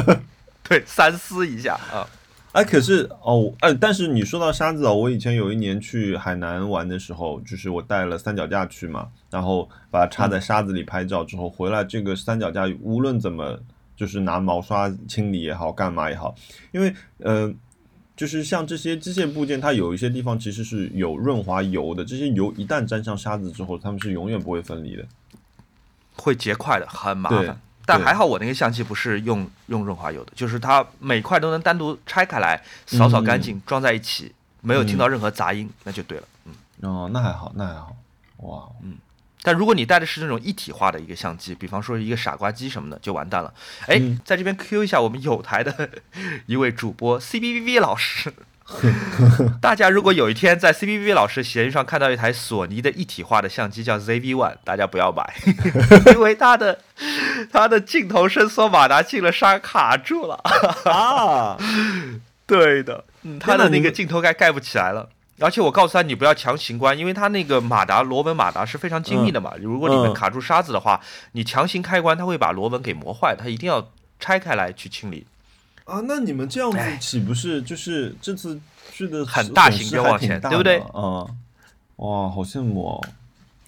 [0.68, 2.10] 对，三思一下啊。
[2.58, 13.60] 哎，可是哦，哎，但是你说到沙子哦，我以前有一年去海南玩的时候，就是我带了三脚架去嘛，然后把它插在沙子里拍照之后，回来这个三脚架无论怎么
[13.96, 16.34] 就是拿毛刷清理也好，干嘛也好，
[16.72, 17.54] 因为呃，
[18.16, 25.06] 就是像这些机械部件，它有一些地方其实是有润滑油的，这些油一旦沾上沙子之后，它们是永远不会分离的。
[26.16, 27.62] 会结块的，很麻烦。
[27.88, 36.28] 但还好我那个相机不是用用润滑油的，就是它每块都能单独拆开来，扫扫干净，装在一起，没有听到任何杂音，那就对了。
[36.46, 37.96] 嗯，哦，那还好，那还好，
[38.40, 38.98] 哇，嗯
[39.42, 43.54] 但如果你带的是那种一体化的一个相机，比方说一个傻瓜机什么的，就完蛋了。
[43.86, 45.90] 哎，嗯在这边 Q 一下我们有台的
[46.48, 48.34] 一位主播，CBBV 老师。
[49.62, 55.34] 大家如果有一天在 C B V 老师闲鱼上看到一台索尼的一体化的相机叫 Z V One，大家不要买，
[56.14, 56.80] 因为它的
[57.52, 60.36] 它的镜头伸缩马达进了沙卡住了。
[60.84, 61.58] 啊，
[62.46, 65.10] 对的，嗯，它的那个镜头盖盖不起来了。
[65.40, 69.54] 而且我告诉他，你不要强行关，因为它那个马达螺纹马达是非常精密的嘛。
[69.62, 71.00] 如果里面嗯卡住沙子的话，
[71.34, 75.28] 你强行开关，它会把螺纹给磨坏，它一定要拆开来去清理。
[75.88, 78.60] 啊，那你们这样子哎岂不是就是这次
[78.92, 81.26] 去的很大还冤枉钱挺大的对不对啊、
[81.96, 83.08] 哇，好羡慕哦！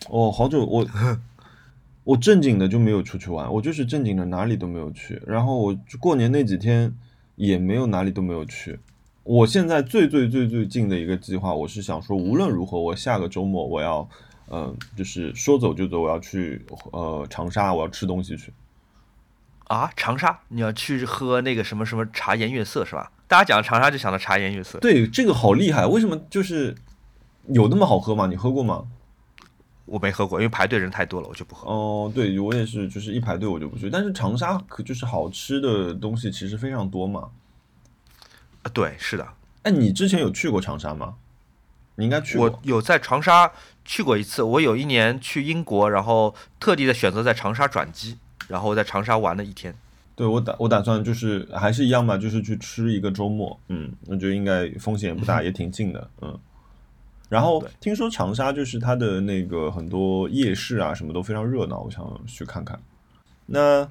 [0.10, 0.86] 哦，好久我
[2.04, 5.22] 我正经的就没有出去玩，我就是正经的哪里都没有去。
[5.26, 6.94] 然后我就过年那几天
[7.36, 8.80] 也没有哪里都没有去。
[9.24, 14.10] 我现在最最最最近的一个计划，我是想说，无论如何，我下个周末我要，
[14.52, 18.52] 嗯、就是说走就走，我要去呃长沙，我要吃东西去。
[19.70, 23.12] 啊，长沙，你要去喝那个什么什么茶颜悦色是吧？
[23.28, 24.80] 大家讲长沙就想到茶颜悦色。
[24.80, 26.76] 对，这个好厉害，为什么就是
[27.50, 28.26] 有那么好喝吗？
[28.26, 28.88] 你喝过吗？
[29.86, 31.68] 我没喝过，因为排队人太多了，我就不喝。
[31.72, 33.90] 哦，对我也是，就是一排队我就不去。
[33.90, 37.30] 但是长沙可就是好吃的东西其实非常多嘛。
[38.64, 39.28] 啊对，是的，
[39.64, 41.16] 哎，你之前有去过长沙吗？
[41.96, 42.48] 你应该去过。
[42.48, 43.52] 我有在长沙
[43.86, 44.42] 去过一次。
[44.42, 48.18] 我有一年去英国，然后特地的选择在长沙转机，
[48.48, 49.74] 然后在长沙玩了一天。
[50.16, 53.58] 对我打我打算就是还是一样嘛，就是去吃一个周末。
[53.70, 56.10] 嗯，我觉得应该风险也不大， 也挺近的。
[56.22, 56.38] 嗯。
[57.30, 62.78] 然后听说长沙就是它的那个很多夜市啊，什么都非常热闹，我想去看看。
[63.46, 63.88] 那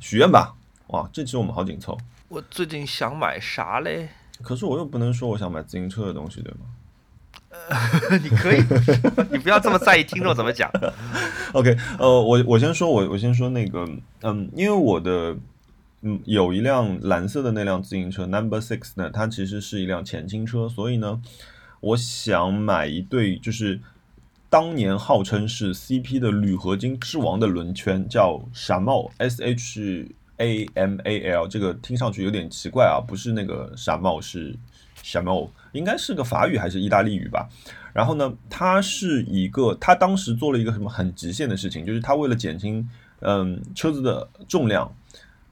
[0.00, 0.54] 许愿吧，
[0.88, 1.96] 哇，这期我们好紧凑。
[2.28, 4.08] 我最近想买啥嘞？
[4.42, 6.66] 可是我又不能说我想买自行车的东西，对吗？
[8.22, 8.62] 你可以，
[9.32, 10.70] 你不要这么在意听众怎么讲。
[11.52, 13.88] OK，呃，我我先说，我我先说那个，
[14.22, 15.36] 嗯，因为我的
[16.02, 21.20] 嗯有一辆蓝色的那辆自行车 Number Six 呢，它其实是一辆前倾车，所以呢，
[21.80, 23.80] 我想买一对就是
[24.50, 34.54] 当年号称是 CP 的铝合金之王的轮圈，叫闪帽 S H A M A L，这个听上去有点奇怪啊，不是那个闪帽，是
[35.04, 37.46] 什么，应该是个法语还是意大利语吧？
[37.92, 42.88] 然后呢，他是一个，他当时做了一个什么很极限的事情，就是他为了减轻
[43.20, 44.90] 嗯车子的重量，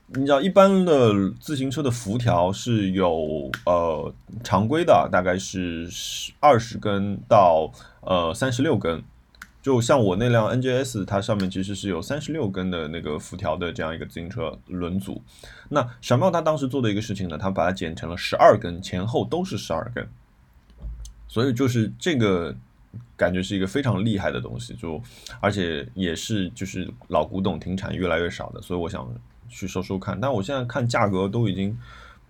[0.08, 5.86] 你知道一般的自行车的辐条是有呃常规的，大概是
[6.40, 9.02] 二十根到呃三十六根。
[9.62, 15.22] 就像我那辆 NJS，它上面其实是有三十六根的那个辐条的这样一个自行车轮组。
[15.68, 20.06] 那闪豹它当时做的一个事情呢，它把它剪成了十二根，前后都是十二根。
[21.28, 22.54] 所以就是这个
[23.16, 25.00] 感觉是一个非常厉害的东西，就
[25.40, 29.08] 而且也是就是老古董停产越来越少的，所以我想
[29.48, 30.20] 去收收看。
[30.20, 31.78] 但我现在看价格都已经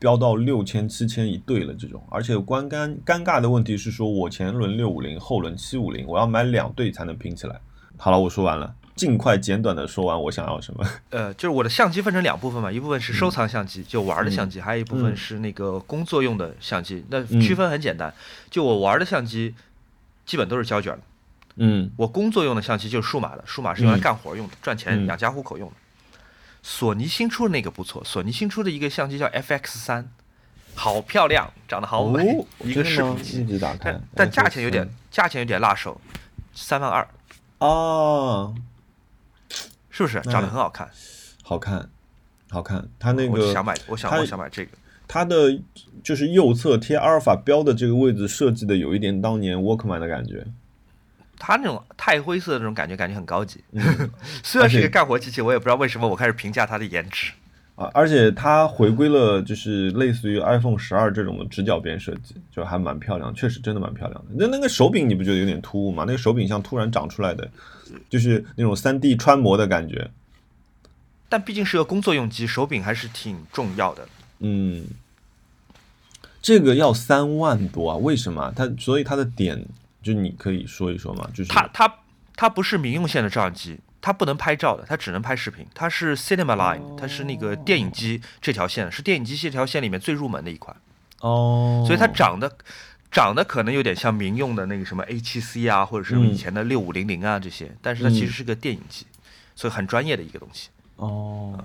[0.02, 7.60] 飙到六千七千一对了，这种，而且关尴尴尬的问题是说，我前轮六五零，后轮七五零，我要买两对才能拼起来。
[7.96, 10.84] 好了，我说完了，尽快简短的说完我想要什么。
[11.10, 17.04] 呃，就是我的相机分成两部分嘛，一部分是收藏相机，就玩的相机，还有一部分是那个工作用的相机。
[17.08, 18.12] 那区分很简单，
[18.50, 19.54] 就我玩的相机
[20.26, 21.00] 基本都是胶卷的，
[21.58, 25.76] 嗯我工作用的相机就是数码的，数码是用来干活用的，赚钱嗯养家糊口用的。
[26.62, 30.08] 索尼新出的那个不错，索尼新出的一个相机叫 FX 三，
[30.74, 36.00] 好漂亮，长得好美，哦一个视频机，一直打开但，但价钱有点价钱有点辣手，
[36.54, 37.08] 三万二，
[37.58, 38.54] 哦，
[39.90, 40.20] 是不是？
[40.22, 40.88] 长得很好看，
[41.42, 41.90] 好看，
[42.48, 42.88] 好看。
[42.98, 44.70] 它那我个想买，我想我想买这个。
[45.08, 45.60] 它的
[46.02, 50.46] 就是右侧贴阿尔法标的这个位置设计的有一点当年 Walkman 的感觉。
[51.44, 53.60] 它那种钛灰色的那种感觉，感觉很高级。
[53.72, 53.82] 嗯
[54.44, 57.32] 虽然是一个干活机器，我也不知道为什么我开始评价它的颜值。
[57.74, 64.26] 啊，而且它回归了就是类似于 iPhone 十二这种的直角边设计，就还蛮漂亮，确实真的蛮漂亮的。
[64.36, 66.04] 那那个手柄你不觉得有点突兀吗？
[66.06, 67.50] 那个手柄像突然长出来的，
[68.08, 70.08] 就是那种三 D 穿模的感觉。
[71.28, 74.06] 但毕竟是个工作用机，手柄还是挺重要的。
[74.38, 74.84] 嗯，
[76.40, 77.96] 这个要三万多啊？
[77.96, 78.52] 为什么？
[78.54, 79.64] 它所以它的点
[80.02, 81.28] 就你可以说一说吗？
[81.32, 81.92] 就是它它
[82.34, 85.66] 它不是民用线的照相机，它不能拍照的，它只能拍视频。
[85.74, 90.76] 它是 Cinema Line，它是那个电影机这条线，是电影机这条线里面最入门的一款，
[91.20, 92.50] 哦，所以它长得
[93.10, 99.06] 长得可能有点像民用的那个什么 A7C 啊，或者是嗯以前的六五零零啊这些，但是它其实是个电影机，
[99.54, 100.70] 所以很专业的一个东西。
[100.96, 101.62] 哦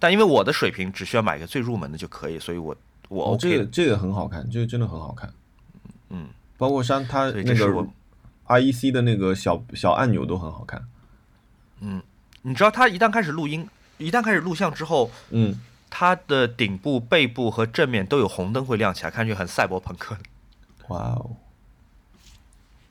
[0.00, 2.76] 但因为我的水平只需要买一个最入门的就可以，所以我
[3.08, 3.56] 我哦，OK 的。
[3.56, 5.28] 这个这个很好看，这个真的很好看。
[6.10, 7.88] 嗯，包括像它那个我
[8.46, 10.86] REC 的那个小小按钮都很好看。
[11.80, 12.02] 嗯
[12.42, 20.16] 你知道它一旦开始录音，一旦开始录像之后，嗯，它的顶部、背部和正面都有红灯会亮起来，看上去很赛博朋克。
[20.88, 21.36] 哇哦，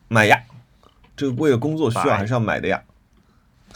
[0.07, 0.43] 买呀！
[1.15, 2.83] 这个为了工作需要还是要买的呀。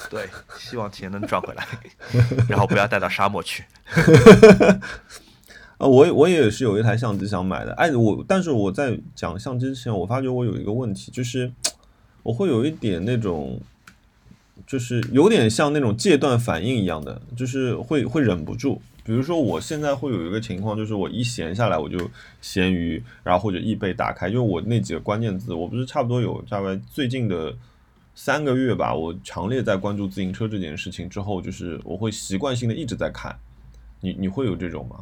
[0.10, 1.68] 对，希望钱能赚回来，
[2.48, 3.66] 然后不要带到沙漠去。
[5.82, 11.52] 啊，我我也是有一台相机想买的，哎，我但是我在讲相机之前，我发觉我有一个问题，就是
[12.22, 13.60] 我会有一点那种，
[14.68, 18.80] 就是有点像那种戒断反应一样的，就是会会忍不住。
[19.04, 21.98] 比如说我现在会有一个情况，就是我一闲下来我就
[22.44, 27.52] 闲鱼，然后或者易贝打开，就我那几个关键字，我不是差不多有大概最近的
[28.14, 33.36] 三个月吧，我强烈在关注自行车这件事情之后，就是我会习惯性的一直在看。
[34.04, 34.98] 你你会有这种吗？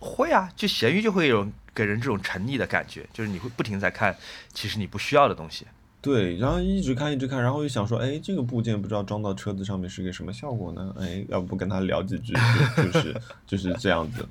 [0.00, 4.16] 会啊，就闲鱼就会有给人这种沉溺的感觉，就是你会不停在看
[4.52, 5.66] 其实你不需要的东西。
[6.02, 10.94] 对，然后一直看一直看，然后又想说，哎，这个部件不知道装到车子上面是个什么效果呢？
[10.98, 14.26] 哎，要不跟他聊几句，就就是就是这样子。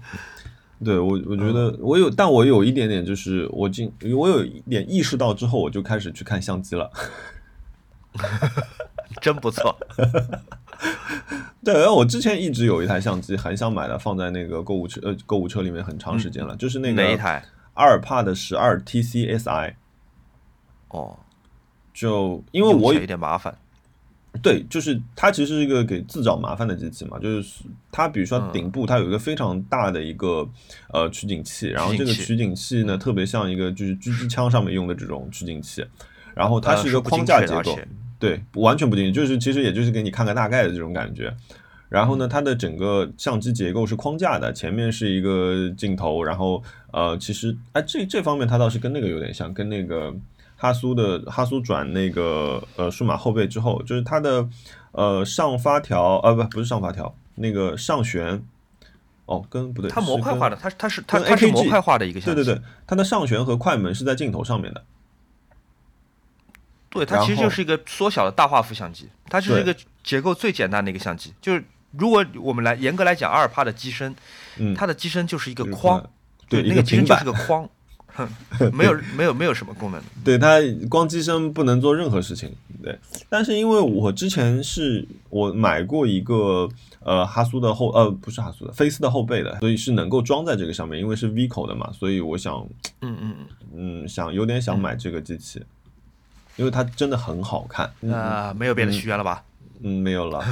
[0.83, 6.91] 对我，我觉得我有，但我有一点点，就是我进，我有一点意识到之后，我就开始去看相机了。
[9.21, 9.75] 真不错，
[11.63, 17.43] 对，我之前一直有一台相机，很想买的，放在那个购物车呃购物车里面很长时间了，就是那个哪一台？
[17.73, 19.73] 阿尔帕的十二 TCSI。
[20.89, 21.17] 哦，
[21.93, 23.55] 就因为我有点麻烦。
[24.43, 30.47] 对，就是它其实是一个给自找麻烦的机器嘛，就是它比如说嗯顶部它有一个非常大的一个
[30.93, 35.83] 呃取景器，然后这个取景器呢特别像一个就是狙击枪上面用的这种取景器，
[36.35, 37.77] 然后它呃是一个框架结构
[38.19, 41.33] 对，完全不精确，就是其实也就是给你看个大概的这种感觉。
[41.87, 46.61] 然后呢，它的整个相机结构是框架的，前面是一个镜头，然后
[46.91, 50.13] 呃，其实哎，这这方面它倒是跟那个有点像，跟那个
[50.55, 54.47] 哈苏的哈苏转那个呃数码后背之后，就是它的
[54.91, 58.43] 呃上发条呃不不是上发条，那个上旋。
[59.25, 64.83] 哦，跟不对，它模块化的，它它是它是模块化的一个相机，对对对，它的上旋和快门是在镜头上面的。
[66.89, 71.33] 对，它其实就是一个缩小的大画幅相机，它就是一个结构最简单的一个相机。
[71.41, 74.15] 就是如果我们来严格来讲，阿尔帕的机身，
[74.57, 76.09] 嗯，它的机身就是一个就是框，
[76.47, 77.67] 对那个机身就是个框，
[78.07, 78.27] 哼
[78.73, 80.01] 没有没有没有什么功能。
[80.23, 80.59] 对它
[80.89, 82.51] 光机身不能做任何事情。
[82.81, 86.67] 对，但是因为我之前是我买过一个
[87.01, 92.65] 呃哈苏的后呃不是哈苏的菲斯的后背的，所以是能够装在这个上面，因为是 V 口的嘛，所以我想
[93.01, 93.35] 嗯嗯
[93.75, 95.61] 嗯想有点想买这个机器，
[96.59, 97.89] 因为它真的很好看。
[98.01, 99.41] 嗯，啊，没有别的许愿了吧？
[99.81, 100.43] 嗯，没有了。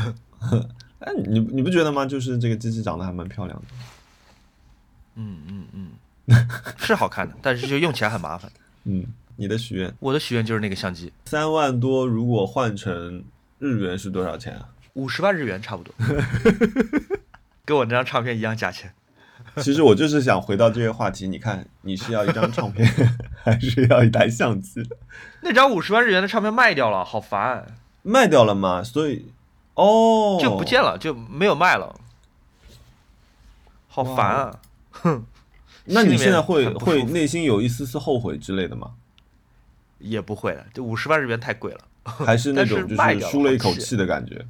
[1.00, 2.06] 哎，你你不觉得吗？
[2.06, 3.66] 就是这个机器长得还蛮漂亮的。
[5.16, 6.48] 嗯嗯嗯，
[6.80, 8.50] 是好看的，但是就用起来很麻烦。
[8.86, 9.06] 嗯，
[9.36, 13.22] 你的许愿我的许愿就是那个相机，三万多，如果换成
[13.60, 14.70] 日元是多少钱啊？
[14.94, 15.94] 五十万日元差不多，
[17.66, 18.94] 跟我那张唱片一样价钱。
[19.62, 22.88] 其实我就是想回到这个话题，你看，你是要一张唱片，
[23.44, 24.82] 还是要一台相机？
[25.42, 27.66] 那张五十万日元的唱片卖掉了，好烦，
[28.04, 28.84] 卖掉了吗？
[28.84, 29.32] 所以，
[29.74, 32.00] 哦，就不见了，就没有卖了，
[33.88, 34.60] 好烦啊！
[34.92, 35.26] 哼，
[35.86, 38.92] 那你现在会会内心有一丝丝后悔之类的吗？
[40.00, 44.46] 也不会了，这五十万日元太贵了，还是那种就是舒了一口气的感觉？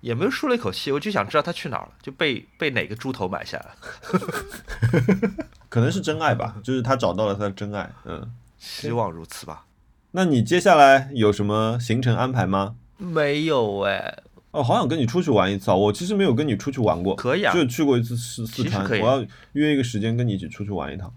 [0.00, 3.74] 也没有舒了一口气，我就想知道他去哪儿了，就被被哪个猪头买下了，
[5.68, 7.90] 可能是真爱吧，就是他找到了他的真爱。
[8.04, 9.64] 嗯，希望如此吧。
[10.12, 12.76] 那你接下来有什么行程安排吗？
[12.96, 15.74] 没有哎，哦，好想跟你出去玩一次啊！
[15.74, 21.12] 我其实没有跟你出去玩过，可以啊就去过一次四四川，我要约一个时间跟你一起出去玩一趟。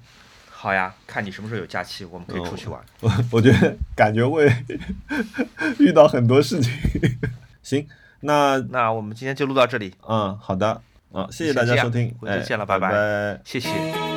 [0.50, 2.80] 好呀，看你什么时候有假期，我们可以出去玩。
[3.00, 4.54] 我我觉得感觉会
[5.80, 6.72] 遇到很多事情。
[7.64, 7.88] 行，
[8.22, 12.80] 那那我们今天就录到这里，嗯，好的，啊，谢谢大家收听，回头哎，见了拜。
[12.80, 13.42] 拜拜。
[13.44, 14.11] 谢谢。